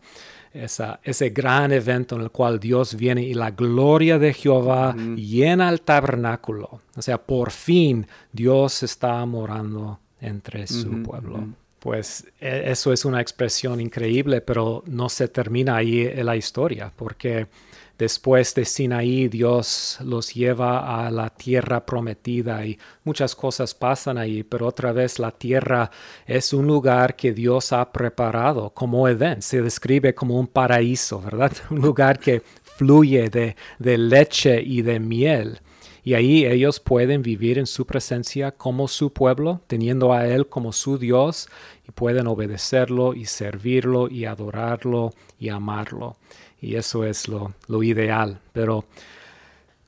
esa, 0.52 1.00
ese 1.02 1.30
gran 1.30 1.72
evento 1.72 2.14
en 2.14 2.22
el 2.22 2.30
cual 2.30 2.60
Dios 2.60 2.94
viene 2.94 3.22
y 3.22 3.34
la 3.34 3.50
gloria 3.50 4.18
de 4.18 4.32
Jehová 4.32 4.94
llena 5.16 5.70
el 5.70 5.80
tabernáculo. 5.80 6.80
O 6.96 7.02
sea, 7.02 7.18
por 7.18 7.50
fin 7.50 8.06
Dios 8.32 8.84
está 8.84 9.26
morando 9.26 9.98
entre 10.20 10.66
su 10.68 11.02
pueblo. 11.02 11.48
Pues 11.80 12.24
e, 12.40 12.70
eso 12.70 12.92
es 12.92 13.04
una 13.04 13.20
expresión 13.20 13.80
increíble, 13.80 14.40
pero 14.40 14.84
no 14.86 15.08
se 15.08 15.26
termina 15.28 15.76
ahí 15.76 16.14
la 16.22 16.36
historia, 16.36 16.92
porque 16.94 17.48
después 17.98 18.54
de 18.54 18.64
Sinaí 18.64 19.28
Dios 19.28 19.98
los 20.02 20.34
lleva 20.34 21.06
a 21.06 21.10
la 21.10 21.30
tierra 21.30 21.84
prometida 21.84 22.64
y 22.66 22.78
muchas 23.04 23.34
cosas 23.34 23.74
pasan 23.74 24.18
ahí, 24.18 24.42
pero 24.42 24.66
otra 24.66 24.92
vez 24.92 25.18
la 25.18 25.30
tierra 25.30 25.90
es 26.26 26.52
un 26.52 26.66
lugar 26.66 27.16
que 27.16 27.32
Dios 27.32 27.72
ha 27.72 27.92
preparado 27.92 28.70
como 28.70 29.08
Edén, 29.08 29.42
se 29.42 29.62
describe 29.62 30.14
como 30.14 30.38
un 30.38 30.46
paraíso, 30.46 31.20
¿verdad? 31.20 31.52
Un 31.70 31.80
lugar 31.80 32.18
que 32.18 32.42
fluye 32.76 33.30
de, 33.30 33.98
leche 33.98 34.60
y 34.62 34.82
de 34.82 35.00
miel. 35.00 35.60
Y 36.02 36.14
ahí 36.14 36.44
ellos 36.44 36.80
pueden 36.80 37.22
vivir 37.22 37.58
en 37.58 37.66
su 37.66 37.86
presencia 37.86 38.52
como 38.52 38.88
su 38.88 39.12
pueblo, 39.12 39.62
teniendo 39.66 40.12
a 40.12 40.26
Él 40.26 40.48
como 40.48 40.72
su 40.72 40.98
Dios, 40.98 41.48
y 41.88 41.92
pueden 41.92 42.26
obedecerlo 42.26 43.14
y 43.14 43.24
servirlo 43.24 44.08
y 44.10 44.26
adorarlo 44.26 45.14
y 45.38 45.48
amarlo. 45.48 46.16
Y 46.64 46.76
eso 46.76 47.04
es 47.04 47.28
lo, 47.28 47.52
lo 47.68 47.82
ideal. 47.82 48.40
Pero 48.52 48.86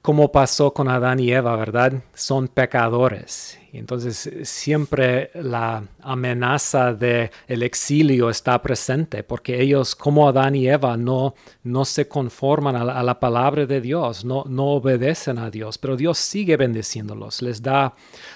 como 0.06 0.30
pasó 0.30 0.73
con 0.73 0.88
Adán 0.88 1.18
y 1.18 1.33
Eva, 1.33 1.56
¿verdad? 1.56 1.95
Son 2.14 2.47
pecadores. 2.47 3.59
Entonces 3.73 4.30
siempre 4.45 5.33
la 5.35 5.83
amenaza 6.00 6.95
del 6.95 7.30
el 7.49 7.64
exilio 7.64 8.30
está 8.30 8.62
presente, 8.62 9.25
porque 9.25 9.61
ellos, 9.61 9.97
como 9.97 10.28
Adán 10.28 10.54
y 10.54 10.68
Eva, 10.68 10.97
no, 10.97 11.35
no 11.64 11.85
se 11.85 12.06
conforman 12.06 12.76
a 12.76 13.02
la, 13.02 13.18
palabra 13.18 13.66
de 13.66 13.80
Dios, 13.80 14.25
no, 14.25 14.45
no 14.47 14.66
obedecen 14.66 15.38
a 15.38 15.50
Dios, 15.50 15.76
pero 15.76 15.97
Dios 15.97 16.18
sigue 16.18 16.56
bendeciéndolos. 16.56 17.42
Les 17.42 17.61
da 17.61 17.92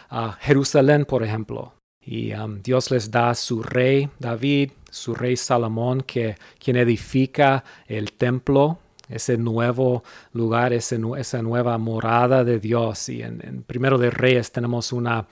a 0.09 0.32
Jerusalén, 0.40 1.04
por 1.04 1.23
ejemplo, 1.23 1.75
y 2.04 2.33
um, 2.33 2.61
Dios 2.62 2.90
les 2.90 3.11
da 3.11 3.35
su 3.35 3.62
rey 3.62 4.09
David, 4.19 4.71
su 4.90 5.14
rey 5.14 5.37
Salomón, 5.37 6.02
que, 6.02 6.37
quien 6.59 6.76
edifica 6.76 7.64
el 7.87 8.12
templo 8.12 8.78
ese 9.11 9.37
nuevo 9.37 10.04
lugar, 10.33 10.73
ese, 10.73 10.99
esa 11.19 11.42
nueva 11.42 11.76
morada 11.78 12.45
de 12.45 12.59
Dios. 12.59 13.09
Y 13.09 13.23
en, 13.23 13.64
Primero 13.66 13.99
de 13.99 14.11
Reyes 14.11 14.52
tenemos 14.52 14.92
una 14.92 15.26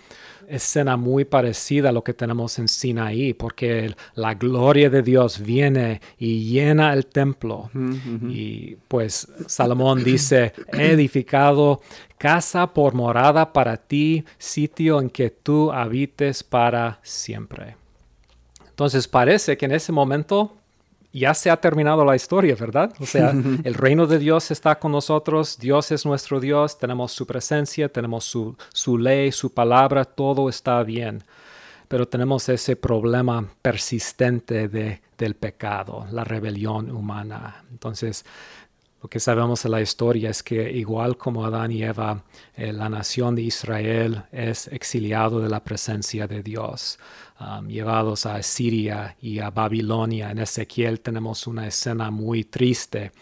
escena 0.48 0.96
muy 0.96 1.24
parecida 1.24 1.90
a 1.90 1.92
lo 1.92 2.02
que 2.02 2.14
tenemos 2.14 2.58
en 2.58 2.68
Sinaí, 2.68 3.34
porque 3.34 3.94
la 4.14 4.34
gloria 4.34 4.88
de 4.90 5.02
Dios 5.02 5.40
viene 5.40 6.00
y 6.18 6.48
llena 6.50 6.92
el 6.92 7.06
templo. 7.06 7.70
Y 8.28 8.76
pues 8.88 9.28
Salomón 9.46 10.02
dice, 10.02 10.54
he 10.72 10.92
edificado 10.92 11.82
casa 12.18 12.74
por 12.74 12.94
morada 12.94 13.52
para 13.52 13.76
ti, 13.76 14.24
sitio 14.36 15.00
en 15.00 15.08
que 15.08 15.30
tú 15.30 15.72
habites 15.72 16.42
para 16.42 16.98
siempre. 17.02 17.76
Entonces 18.68 19.08
parece 19.08 19.56
que 19.56 19.66
en 19.66 19.72
ese 19.72 19.92
momento 19.92 20.52
ya 21.12 21.34
se 21.34 21.50
ha 21.50 21.60
terminado 21.60 22.04
la 22.04 22.14
historia, 22.14 22.54
¿verdad? 22.54 22.92
O 23.00 23.06
sea, 23.06 23.30
el 23.64 23.74
reino 23.74 24.06
de 24.06 24.18
Dios 24.18 24.50
está 24.50 24.78
con 24.78 24.92
nosotros, 24.92 25.58
Dios 25.58 25.90
es 25.90 26.04
nuestro 26.04 26.40
Dios, 26.40 26.78
tenemos 26.78 27.12
su 27.12 27.26
presencia, 27.26 27.88
tenemos 27.88 28.24
su, 28.24 28.56
su 28.72 28.98
ley, 28.98 29.32
su 29.32 29.52
palabra, 29.52 30.04
todo 30.04 30.48
está 30.48 30.82
bien. 30.82 31.22
Pero 31.88 32.06
tenemos 32.06 32.48
ese 32.50 32.76
problema 32.76 33.48
persistente 33.62 34.68
de, 34.68 35.00
del 35.16 35.34
pecado, 35.34 36.06
la 36.12 36.22
rebelión 36.22 36.90
humana. 36.90 37.64
Entonces, 37.70 38.26
lo 39.00 39.08
que 39.08 39.20
sabemos 39.20 39.62
de 39.62 39.68
la 39.68 39.80
historia 39.80 40.30
es 40.30 40.42
que 40.42 40.72
igual 40.72 41.16
como 41.16 41.44
Adán 41.44 41.70
y 41.70 41.84
Eva, 41.84 42.24
eh, 42.56 42.72
la 42.72 42.88
nación 42.88 43.36
de 43.36 43.42
Israel 43.42 44.24
es 44.32 44.66
exiliado 44.68 45.40
de 45.40 45.48
la 45.48 45.62
presencia 45.62 46.26
de 46.26 46.42
Dios, 46.42 46.98
um, 47.38 47.68
llevados 47.68 48.26
a 48.26 48.42
Siria 48.42 49.16
y 49.22 49.38
a 49.38 49.50
Babilonia. 49.50 50.32
En 50.32 50.40
Ezequiel 50.40 51.00
tenemos 51.00 51.46
una 51.46 51.68
escena 51.68 52.10
muy 52.10 52.42
triste 52.42 53.12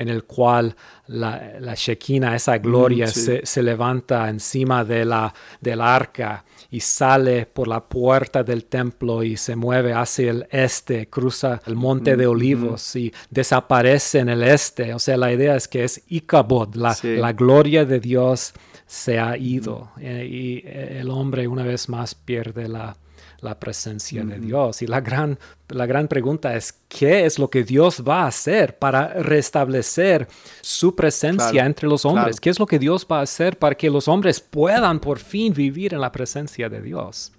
en 0.00 0.08
el 0.08 0.24
cual 0.24 0.74
la, 1.08 1.58
la 1.60 1.74
Shekinah, 1.74 2.34
esa 2.34 2.56
gloria, 2.56 3.06
mm, 3.06 3.44
se, 3.44 3.62
levanta 3.62 4.30
encima 4.30 4.82
de 4.82 5.04
la, 5.04 5.32
del 5.60 5.82
arca 5.82 6.42
y 6.70 6.80
sale 6.80 7.44
por 7.44 7.68
la 7.68 7.80
puerta 7.80 8.42
del 8.42 8.64
templo 8.64 9.22
y 9.22 9.36
se 9.36 9.56
mueve 9.56 9.92
hacia 9.92 10.30
el 10.30 10.46
este, 10.50 11.08
cruza 11.08 11.60
el 11.66 11.76
monte 11.76 12.16
de 12.16 12.26
mm, 12.26 12.30
olivos 12.30 12.96
y 12.96 13.12
desaparece 13.28 14.20
en 14.20 14.30
el 14.30 14.42
este. 14.42 14.94
O 14.94 14.98
sea, 14.98 15.18
la 15.18 15.32
idea 15.32 15.54
es 15.54 15.68
que 15.68 15.84
es 15.84 16.02
Icabod, 16.08 16.74
la, 16.76 16.96
la 17.02 17.32
gloria 17.34 17.84
de 17.84 18.00
Dios 18.00 18.54
se 18.86 19.18
ha 19.18 19.36
ido 19.36 19.90
eh, 20.00 20.26
y 20.26 20.64
el 20.66 21.10
hombre 21.10 21.46
una 21.46 21.64
vez 21.64 21.90
más 21.90 22.14
pierde 22.14 22.68
la, 22.68 22.96
la 23.42 23.58
presencia 23.58 24.24
de 24.24 24.38
Dios. 24.38 24.82
Y 24.82 24.86
la 24.86 25.00
gran, 25.00 25.38
la 25.68 25.86
gran 25.86 26.08
pregunta 26.08 26.54
es, 26.56 26.74
¿qué 26.88 27.24
es 27.24 27.38
lo 27.38 27.48
que 27.48 27.64
Dios 27.64 28.02
va 28.06 28.22
a 28.22 28.26
hacer 28.28 28.78
para 28.78 29.08
restablecer 29.14 30.28
su 30.60 30.94
presencia 30.94 31.64
entre 31.64 31.88
los 31.88 32.04
hombres? 32.04 32.40
¿Qué 32.40 32.50
es 32.50 32.58
lo 32.58 32.66
que 32.66 32.78
Dios 32.78 33.06
va 33.10 33.20
a 33.20 33.22
hacer 33.22 33.58
para 33.58 33.74
que 33.74 33.90
los 33.90 34.08
hombres 34.08 34.40
puedan 34.40 35.00
por 35.00 35.18
fin 35.18 35.52
vivir 35.52 35.94
en 35.94 36.00
la 36.00 36.12
presencia 36.12 36.68
de 36.68 36.80
Dios? 36.80 37.32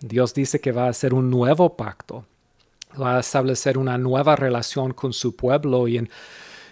Dios 0.00 0.34
dice 0.34 0.60
que 0.60 0.72
va 0.72 0.86
a 0.86 0.90
hacer 0.90 1.14
un 1.14 1.30
nuevo 1.30 1.76
pacto, 1.76 2.26
va 3.00 3.16
a 3.16 3.20
establecer 3.20 3.78
una 3.78 3.96
nueva 3.98 4.36
relación 4.36 4.92
con 4.92 5.12
su 5.12 5.34
pueblo 5.34 5.88
y 5.88 5.98
en 5.98 6.10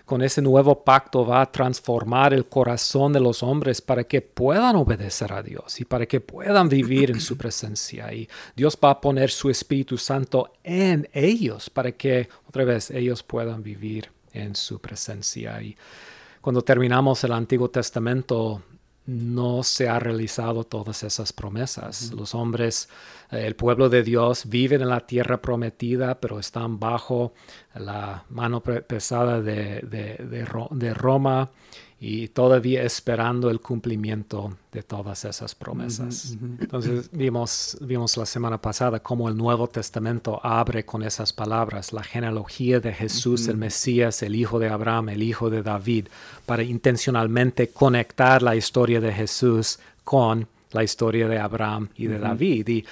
con 0.04 0.22
ese 0.22 0.42
nuevo 0.42 0.84
pacto 0.84 1.24
va 1.24 1.42
a 1.42 1.50
transformar 1.50 2.34
el 2.34 2.46
corazón 2.46 3.12
de 3.12 3.20
los 3.20 3.42
hombres 3.42 3.80
para 3.80 4.04
que 4.04 4.20
puedan 4.20 4.76
obedecer 4.76 5.32
a 5.32 5.42
Dios 5.42 5.80
y 5.80 5.84
para 5.84 6.06
que 6.06 6.20
puedan 6.20 6.68
vivir 6.68 7.10
en 7.10 7.20
su 7.20 7.36
presencia. 7.36 8.12
Y 8.12 8.28
Dios 8.56 8.78
va 8.82 8.90
a 8.90 9.00
poner 9.00 9.30
su 9.30 9.50
Espíritu 9.50 9.98
Santo 9.98 10.52
en 10.64 11.08
ellos 11.12 11.70
para 11.70 11.92
que 11.92 12.28
otra 12.48 12.64
vez 12.64 12.90
ellos 12.90 13.22
puedan 13.22 13.62
vivir 13.62 14.10
en 14.32 14.56
su 14.56 14.80
presencia. 14.80 15.60
Y 15.62 15.76
cuando 16.40 16.62
terminamos 16.62 17.22
el 17.24 17.32
Antiguo 17.32 17.70
Testamento, 17.70 18.62
no 19.06 19.62
se 19.62 19.88
ha 19.88 19.98
realizado 19.98 20.64
todas 20.64 21.02
esas 21.02 21.32
promesas. 21.32 22.12
Los 22.12 22.34
hombres, 22.34 22.88
el 23.32 23.56
pueblo 23.56 23.88
de 23.88 24.02
Dios, 24.02 24.44
viven 24.46 24.82
en 24.82 24.88
la 24.88 25.00
tierra 25.00 25.40
prometida, 25.40 26.20
pero 26.20 26.38
están 26.38 26.78
bajo 26.78 27.32
la 27.74 28.24
mano 28.30 28.62
pesada 28.62 29.40
de, 29.40 29.80
de 29.82 30.94
Roma 30.94 31.50
y 32.04 32.26
todavía 32.26 32.82
esperando 32.82 33.48
el 33.48 33.60
cumplimiento 33.60 34.56
de 34.72 34.82
todas 34.82 35.24
esas 35.24 35.54
promesas. 35.54 36.36
Entonces 36.58 37.08
vimos, 37.12 37.78
vimos 37.80 38.16
la 38.16 38.26
semana 38.26 38.60
pasada 38.60 38.98
cómo 38.98 39.28
el 39.28 39.36
Nuevo 39.36 39.68
Testamento 39.68 40.40
abre 40.44 40.84
con 40.84 41.04
esas 41.04 41.32
palabras, 41.32 41.92
la 41.92 42.02
genealogía 42.02 42.80
de 42.80 42.92
Jesús, 42.92 43.46
el 43.46 43.56
Mesías, 43.56 44.20
el 44.24 44.34
hijo 44.34 44.58
de 44.58 44.68
Abraham, 44.68 45.10
el 45.10 45.22
hijo 45.22 45.48
de 45.48 45.62
David, 45.62 46.08
para 46.44 46.64
intencionalmente 46.64 47.68
conectar 47.68 48.42
la 48.42 48.56
historia 48.56 49.00
de 49.00 49.12
Jesús 49.12 49.78
con 50.02 50.48
la 50.72 50.82
historia 50.82 51.28
de 51.28 51.38
Abraham 51.38 51.88
y 51.94 52.08
de 52.08 52.18
David. 52.18 52.66
Y 52.66 52.84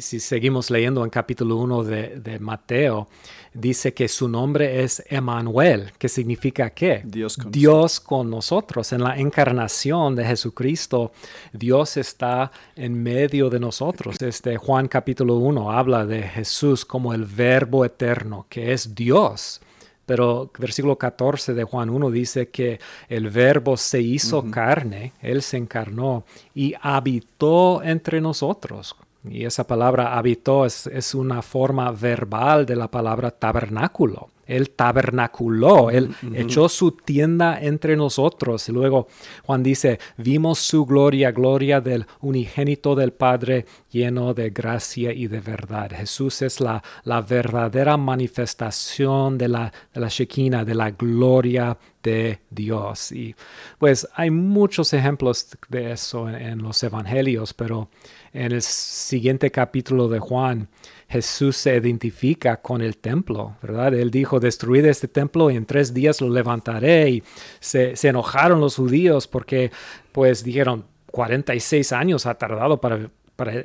si 0.00 0.20
seguimos 0.20 0.70
leyendo 0.70 1.02
en 1.02 1.10
capítulo 1.10 1.56
1 1.56 1.84
de, 1.84 2.38
Mateo, 2.38 3.08
dice 3.52 3.92
que 3.92 4.06
su 4.06 4.28
nombre 4.28 4.84
es 4.84 5.02
Emanuel, 5.08 5.92
que 5.98 6.08
significa 6.08 6.70
qué? 6.70 7.02
Dios 7.04 7.36
con, 7.36 7.50
Dios 7.50 8.00
con 8.00 8.30
nosotros. 8.30 8.92
En 8.92 9.02
la 9.02 9.18
encarnación 9.18 10.14
de 10.14 10.24
Jesucristo, 10.24 11.10
Dios 11.52 11.96
está 11.96 12.52
en 12.76 13.02
medio 13.02 13.50
de 13.50 13.58
nosotros. 13.58 14.16
Este 14.22 14.56
Juan 14.56 14.86
capítulo 14.86 15.36
1 15.36 15.72
habla 15.72 16.06
de 16.06 16.22
Jesús 16.22 16.84
como 16.84 17.12
el 17.12 17.24
verbo 17.24 17.84
eterno, 17.84 18.46
que 18.48 18.72
es 18.72 18.94
Dios. 18.94 19.60
Pero 20.06 20.52
versículo 20.58 20.96
14 20.96 21.54
de 21.54 21.64
Juan 21.64 21.90
1 21.90 22.10
dice 22.10 22.48
que 22.48 22.78
el 23.08 23.30
verbo 23.30 23.76
se 23.76 24.00
hizo 24.00 24.50
carne, 24.50 25.14
Él 25.20 25.42
se 25.42 25.56
encarnó 25.56 26.24
y 26.54 26.74
habitó 26.80 27.82
entre 27.82 28.20
nosotros. 28.20 28.94
Y 29.28 29.46
esa 29.46 29.66
palabra 29.66 30.16
habitó 30.18 30.66
es, 30.66 31.14
una 31.14 31.42
forma 31.42 31.90
verbal 31.90 32.66
de 32.66 32.76
la 32.76 32.90
palabra 32.90 33.30
tabernáculo. 33.30 34.28
Él 34.46 34.70
tabernaculó, 34.70 35.90
Él 35.90 36.14
echó 36.34 36.68
su 36.68 36.92
tienda 36.92 37.58
entre 37.60 37.96
nosotros. 37.96 38.68
Y 38.68 38.72
luego 38.72 39.08
Juan 39.44 39.62
dice, 39.62 39.98
vimos 40.16 40.58
su 40.58 40.84
gloria, 40.86 41.32
gloria 41.32 41.80
del 41.80 42.06
unigénito 42.20 42.94
del 42.94 43.12
Padre, 43.12 43.66
lleno 43.90 44.34
de 44.34 44.50
gracia 44.50 45.12
y 45.12 45.26
de 45.26 45.40
verdad. 45.40 45.90
Jesús 45.94 46.42
es 46.42 46.60
la, 46.60 46.82
la 47.04 47.20
verdadera 47.20 47.96
manifestación 47.96 49.38
de 49.38 49.48
la, 49.48 49.72
de 49.92 50.00
la 50.00 50.08
Shekinah, 50.08 50.64
de 50.64 50.74
la 50.74 50.90
gloria 50.90 51.76
de 52.02 52.40
Dios. 52.50 53.10
Y 53.12 53.34
pues 53.78 54.06
hay 54.14 54.30
muchos 54.30 54.92
ejemplos 54.92 55.48
de 55.68 55.92
eso 55.92 56.28
en 56.28 56.62
los 56.62 56.82
evangelios, 56.82 57.54
pero 57.54 57.88
en 58.32 58.52
el 58.52 58.62
siguiente 58.62 59.50
capítulo 59.50 60.08
de 60.08 60.18
Juan, 60.18 60.68
Jesús 61.14 61.56
se 61.56 61.76
identifica 61.76 62.56
con 62.56 62.82
el 62.82 62.96
templo, 62.96 63.54
¿verdad? 63.62 63.94
Él 63.94 64.10
dijo, 64.10 64.40
destruid 64.40 64.84
este 64.86 65.06
templo 65.06 65.48
y 65.48 65.54
en 65.54 65.64
tres 65.64 65.94
días 65.94 66.20
lo 66.20 66.28
levantaré. 66.28 67.08
Y 67.08 67.22
se, 67.60 67.94
enojaron 68.02 68.60
los 68.60 68.74
judíos 68.74 69.28
porque, 69.28 69.70
pues, 70.10 70.42
dijeron, 70.42 70.86
46 71.12 71.92
años 71.92 72.26
ha 72.26 72.34
tardado 72.34 72.80
para, 72.80 73.08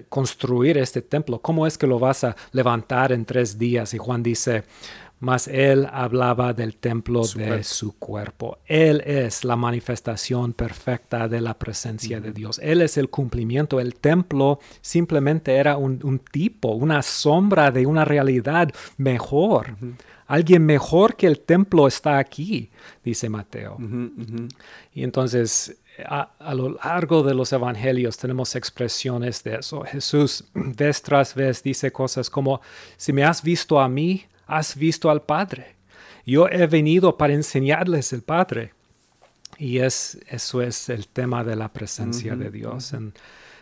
construir 0.10 0.78
este 0.78 1.02
templo. 1.02 1.40
¿Cómo 1.40 1.66
es 1.66 1.80
que 1.80 1.88
lo 1.88 1.98
vas 1.98 2.24
a 2.24 2.36
levantar 2.52 3.12
en 3.12 3.26
tres 3.26 3.58
días? 3.58 3.96
Y 3.96 3.98
Juan 3.98 4.22
dice, 4.22 4.64
mas 5.20 5.48
él 5.48 5.88
hablaba 5.92 6.54
del 6.54 6.78
templo 6.78 7.22
de 7.36 7.64
su 7.64 7.98
cuerpo. 7.98 8.60
Él 8.66 9.02
es 9.06 9.44
la 9.44 9.56
manifestación 9.56 10.54
perfecta 10.54 11.28
de 11.28 11.42
la 11.42 11.58
presencia 11.58 12.22
de 12.22 12.32
Dios. 12.32 12.60
Él 12.64 12.82
es 12.82 12.98
el 12.98 13.10
cumplimiento. 13.10 13.80
El 13.80 13.96
templo 13.96 14.60
simplemente 14.82 15.56
era 15.56 15.78
un, 15.78 16.22
tipo, 16.32 16.70
una 16.70 17.02
sombra 17.02 17.72
de 17.72 17.86
una 17.86 18.06
realidad 18.06 18.70
mejor. 18.98 19.76
Alguien 20.28 20.66
mejor 20.66 21.16
que 21.16 21.28
el 21.28 21.40
templo 21.40 21.88
está 21.88 22.18
aquí, 22.18 22.70
dice 23.04 23.30
Mateo. 23.30 23.78
Y 24.94 25.04
entonces 25.04 25.76
a, 26.06 26.54
lo 26.54 26.70
largo 26.84 27.24
de 27.24 27.34
los 27.34 27.52
evangelios 27.52 28.18
tenemos 28.18 28.56
expresiones 28.56 29.44
de 29.44 29.56
eso. 29.56 29.82
Jesús 29.82 30.46
vez 30.54 31.02
tras 31.02 31.36
vez 31.36 31.64
dice 31.64 31.92
cosas 31.92 32.30
como, 32.30 32.62
si 32.98 33.12
me 33.14 33.24
has 33.24 33.44
visto 33.44 33.80
a 33.80 33.90
mí, 33.90 34.26
has 34.50 34.76
visto 34.76 35.10
al 35.10 35.22
Padre. 35.22 35.76
Yo 36.26 36.48
he 36.48 36.68
venido 36.68 37.18
para 37.18 37.34
enseñarles 37.34 38.14
el 38.14 38.22
Padre. 38.22 38.74
Y 39.58 39.80
es, 39.80 40.20
eso 40.28 40.62
es 40.62 40.90
el 40.90 41.08
tema 41.08 41.44
de 41.44 41.56
la 41.56 41.72
presencia 41.72 42.36
de 42.36 42.50
Dios. 42.50 42.94
En, 42.94 43.14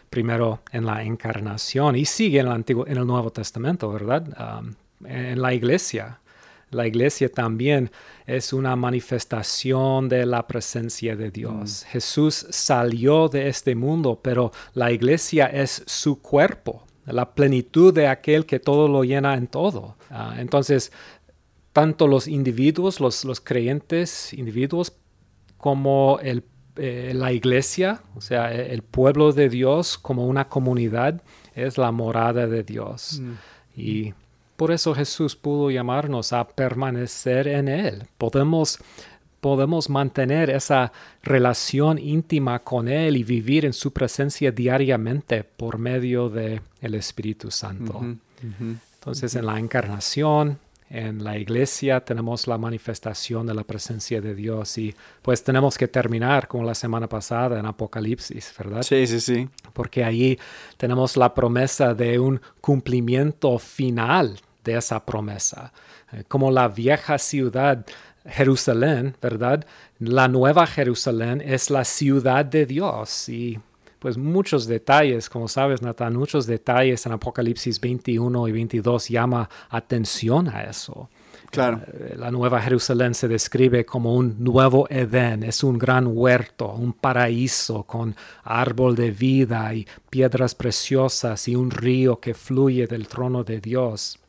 primero 0.09 0.61
en 0.71 0.85
la 0.85 1.03
encarnación 1.03 1.95
y 1.95 2.05
sigue 2.05 2.39
en 2.39 2.47
el, 2.47 2.53
Antiguo, 2.53 2.87
en 2.87 2.97
el 2.97 3.05
Nuevo 3.05 3.31
Testamento, 3.31 3.91
¿verdad? 3.91 4.59
Um, 4.59 4.75
en 5.05 5.41
la 5.41 5.53
iglesia. 5.53 6.19
La 6.69 6.85
iglesia 6.85 7.29
también 7.31 7.91
es 8.25 8.51
una 8.51 8.75
manifestación 8.75 10.09
de 10.09 10.25
la 10.25 10.47
presencia 10.47 11.15
de 11.15 11.31
Dios. 11.31 11.85
Mm. 11.85 11.91
Jesús 11.91 12.45
salió 12.49 13.29
de 13.29 13.47
este 13.47 13.73
mundo, 13.73 14.19
pero 14.21 14.51
la 14.73 14.91
iglesia 14.91 15.45
es 15.45 15.83
su 15.85 16.21
cuerpo, 16.21 16.83
la 17.07 17.33
plenitud 17.33 17.93
de 17.93 18.07
aquel 18.07 18.45
que 18.45 18.59
todo 18.59 18.87
lo 18.87 19.03
llena 19.03 19.35
en 19.35 19.47
todo. 19.47 19.95
Ah, 20.09 20.35
entonces, 20.37 20.91
tanto 21.73 22.07
los 22.07 22.27
individuos, 22.27 22.99
los, 22.99 23.41
creyentes 23.41 24.33
individuos, 24.33 24.93
como 25.57 26.19
el, 26.21 26.43
eh, 26.75 27.13
la 27.15 27.31
iglesia, 27.31 28.01
o 28.15 28.21
sea, 28.21 28.53
el 28.53 28.81
pueblo 28.81 29.31
de 29.31 29.49
Dios 29.49 29.97
como 29.97 30.27
una 30.27 30.49
comunidad, 30.49 31.21
es 31.55 31.77
la 31.77 31.91
morada 31.91 32.47
de 32.47 32.63
Dios. 32.63 33.19
Mm. 33.21 33.33
Y 33.79 34.13
por 34.57 34.71
eso 34.71 34.93
Jesús 34.93 35.35
pudo 35.35 35.69
llamarnos 35.69 36.33
a 36.33 36.47
permanecer 36.47 37.47
en 37.47 37.67
Él. 37.67 38.03
Podemos, 38.17 38.79
podemos 39.41 39.89
mantener 39.89 40.49
esa 40.49 40.91
relación 41.23 41.99
íntima 41.99 42.59
con 42.59 42.87
Él 42.87 43.17
y 43.17 43.23
vivir 43.23 43.65
en 43.65 43.73
su 43.73 43.91
presencia 43.93 44.51
diariamente 44.51 45.43
por 45.43 45.77
medio 45.77 46.29
del 46.29 46.61
el 46.81 46.95
Espíritu 46.95 47.51
Santo. 47.51 48.01
Entonces, 48.99 49.35
en 49.35 49.45
la 49.45 49.59
encarnación, 49.59 50.59
en 50.89 51.23
la 51.23 51.37
iglesia 51.37 51.99
tenemos 51.99 52.47
la 52.47 52.57
manifestación 52.57 53.45
de 53.45 53.53
la 53.53 53.63
presencia 53.63 54.21
de 54.21 54.33
Dios 54.33 54.77
y 54.77 54.95
pues 55.21 55.43
tenemos 55.43 55.77
que 55.77 55.87
terminar 55.87 56.47
como 56.47 56.63
la 56.63 56.75
semana 56.75 57.09
pasada 57.09 57.59
en 57.59 57.65
Apocalipsis, 57.65 58.53
¿verdad? 58.57 58.83
Sí, 58.83 59.05
sí, 59.05 59.19
sí. 59.19 59.49
Porque 59.73 60.05
ahí 60.05 60.39
tenemos 60.77 61.17
la 61.17 61.33
promesa 61.33 61.93
de 61.93 62.19
un 62.19 62.39
cumplimiento 62.61 63.59
final 63.59 64.39
de 64.63 64.77
esa 64.77 65.05
promesa. 65.05 65.73
Eh, 66.13 66.23
como 66.27 66.51
la 66.51 66.69
vieja 66.69 67.17
ciudad 67.17 67.85
Jerusalén, 68.29 69.15
¿verdad? 69.21 69.65
La 69.99 70.27
nueva 70.27 70.67
Jerusalén 70.67 71.41
es 71.41 71.69
la 71.69 71.83
ciudad 71.83 72.45
de 72.45 72.65
Dios 72.65 73.29
y 73.29 73.59
pues 73.99 74.17
muchos 74.17 74.67
detalles, 74.67 75.29
como 75.29 75.47
sabes, 75.47 75.81
Natán, 75.81 76.15
muchos 76.15 76.45
detalles 76.45 77.05
en 77.05 77.13
Apocalipsis 77.13 77.79
21 77.79 78.47
y 78.47 78.51
22 78.51 79.09
llama 79.09 79.49
atención 79.69 80.49
a 80.49 80.63
eso. 80.63 81.09
Claro. 81.49 81.81
Eh, 81.87 82.15
la 82.17 82.29
Nueva 82.29 82.61
Jerusalén 82.61 83.13
se 83.13 83.27
describe 83.27 83.85
como 83.85 84.15
un 84.15 84.35
nuevo 84.39 84.87
Edén, 84.89 85.43
es 85.43 85.63
un 85.63 85.77
gran 85.77 86.07
huerto, 86.07 86.73
un 86.73 86.93
paraíso 86.93 87.83
con 87.83 88.15
árbol 88.43 88.95
de 88.95 89.11
vida 89.11 89.73
y 89.73 89.87
piedras 90.09 90.53
preciosas 90.55 91.47
y 91.47 91.55
un 91.55 91.71
río 91.71 92.19
que 92.19 92.33
fluye 92.33 92.85
del 92.85 93.07
trono 93.07 93.43
de 93.43 93.59
Dios. 93.61 94.19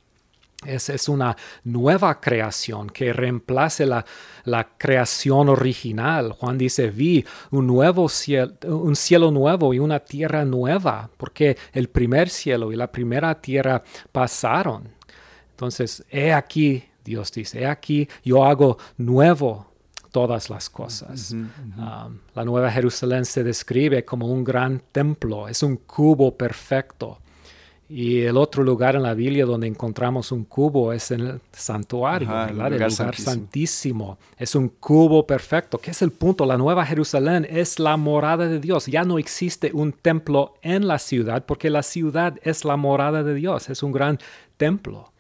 Es, 0.67 0.89
es, 0.89 1.09
una 1.09 1.37
nueva 1.63 2.21
creación 2.21 2.91
que 2.91 3.13
reemplace 3.13 3.87
la, 3.87 4.05
la, 4.45 4.69
creación 4.77 5.49
original. 5.49 6.33
Juan 6.33 6.59
dice, 6.59 6.91
vi 6.91 7.25
un 7.53 7.69
nuevo 7.69 8.09
cielo, 8.09 8.55
un 8.65 8.97
cielo 8.97 9.31
nuevo 9.31 9.73
y 9.73 9.79
una 9.79 10.01
tierra 10.01 10.45
nueva, 10.45 11.11
porque 11.17 11.57
el 11.73 11.89
primer 11.89 12.29
cielo 12.29 12.73
y 12.73 12.77
la 12.77 12.91
primera 12.91 13.41
tierra 13.41 13.85
pasaron. 14.11 14.89
Entonces, 15.51 16.05
he 16.11 16.33
aquí, 16.33 16.85
Dios 17.05 17.31
dice, 17.33 17.61
he 17.61 17.67
aquí, 17.67 18.09
yo 18.25 18.45
hago 18.45 18.79
nuevo 18.97 19.69
todas 20.11 20.51
las 20.51 20.71
cosas. 20.71 21.33
Um, 21.33 22.19
la 22.35 22.45
Nueva 22.45 22.71
Jerusalén 22.71 23.25
se 23.25 23.45
describe 23.45 24.05
como 24.05 24.27
un 24.27 24.45
gran 24.45 24.83
templo, 24.93 25.49
es 25.49 25.63
un 25.63 25.77
cubo 25.77 26.37
perfecto. 26.37 27.19
Y 27.91 28.21
el 28.21 28.37
otro 28.37 28.63
lugar 28.63 28.97
en 28.97 29.03
la 29.03 29.15
Biblia 29.15 29.47
donde 29.47 29.67
encontramos 29.67 30.31
un 30.31 30.45
cubo 30.45 30.93
es 30.93 31.11
en 31.11 31.21
el 31.21 31.41
santuario. 31.53 32.29
El 32.47 32.55
lugar, 32.55 32.93
santísimo. 32.93 33.33
santísimo. 33.33 34.19
Es 34.37 34.55
un 34.55 34.69
cubo 34.69 35.27
perfecto. 35.27 35.79
¿Qué 35.79 35.93
es 35.93 36.03
el 36.03 36.11
punto? 36.11 36.45
La 36.45 36.59
Nueva 36.59 36.85
Jerusalén 36.85 37.47
es 37.49 37.79
la 37.79 37.97
morada 37.97 38.47
de 38.47 38.61
Dios. 38.61 38.87
Ya 38.87 39.05
no 39.05 39.19
existe 39.19 39.71
un 39.73 39.93
templo 39.93 40.55
en 40.61 40.87
la 40.87 40.99
ciudad 40.99 41.47
porque 41.47 41.71
la 41.71 41.83
ciudad 41.83 42.39
es 42.43 42.67
la 42.67 42.77
morada 42.77 43.23
de 43.23 43.33
Dios. 43.33 43.71
Es 43.71 43.83
un 43.83 43.93
gran 43.93 44.19
templo. 44.59 45.11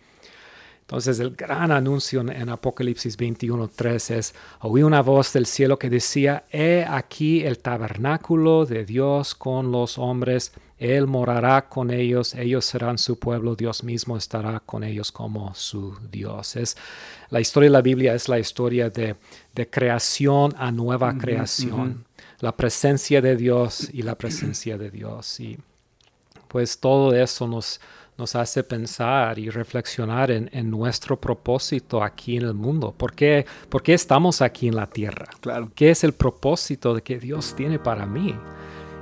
Entonces 0.89 1.21
el 1.21 1.37
gran 1.37 1.71
anuncio 1.71 2.23
en 2.23 2.49
Apocalipsis 2.49 3.19
21.3 3.19 4.15
es, 4.17 4.35
oí 4.61 4.83
una 4.83 5.03
voz 5.03 5.35
del 5.35 5.45
cielo 5.45 5.79
que 5.79 5.91
decía, 5.91 6.45
he 6.51 6.87
aquí 6.89 7.45
el 7.45 7.59
tabernáculo 7.59 8.65
de 8.65 8.87
Dios 8.87 9.35
con 9.35 9.71
los 9.71 9.99
hombres, 9.99 10.51
Él 10.79 11.07
morará 11.07 11.69
con 11.69 11.91
ellos, 11.91 12.35
ellos 12.35 12.65
serán 12.65 12.97
su 12.97 13.19
pueblo, 13.19 13.55
Dios 13.55 13.85
mismo 13.85 14.17
estará 14.17 14.61
con 14.61 14.83
ellos 14.83 15.13
como 15.13 15.55
su 15.55 15.95
Dios. 16.11 16.57
Es, 16.57 16.75
la 17.29 17.43
historia 17.43 17.67
de 17.67 17.73
la 17.75 17.83
Biblia 17.83 18.15
es 18.15 18.27
la 18.31 18.39
historia 18.39 18.89
de, 18.89 19.15
creación 19.71 20.55
a 20.57 20.73
nueva 20.73 21.19
creación, 21.19 22.07
la 22.41 22.57
presencia 22.57 23.21
de 23.21 23.37
Dios 23.37 23.91
y 23.93 24.01
la 24.01 24.15
presencia 24.15 24.79
de 24.79 24.91
Dios. 24.91 25.39
Y 25.39 25.59
pues 26.49 26.79
todo 26.79 27.15
eso 27.15 27.47
nos 27.47 27.79
nos 28.19 28.35
hace 28.35 28.65
pensar 28.65 29.39
y 29.39 29.49
reflexionar 29.49 30.33
en, 30.33 30.71
nuestro 30.71 31.19
propósito 31.19 32.03
aquí 32.03 32.37
en 32.37 32.43
el 32.43 32.55
mundo. 32.55 32.93
¿Por 32.97 33.15
qué, 33.15 33.47
¿Por 33.69 33.83
qué 33.83 33.95
estamos 33.95 34.43
aquí 34.43 34.67
en 34.67 34.75
la 34.75 34.89
tierra? 34.89 35.27
Claro. 35.41 35.71
¿Qué 35.75 35.91
es 35.91 36.03
el 36.03 36.13
propósito 36.13 36.95
de 36.95 37.03
que 37.03 37.19
Dios 37.19 37.55
tiene 37.55 37.79
para 37.79 38.05
mí? 38.07 38.35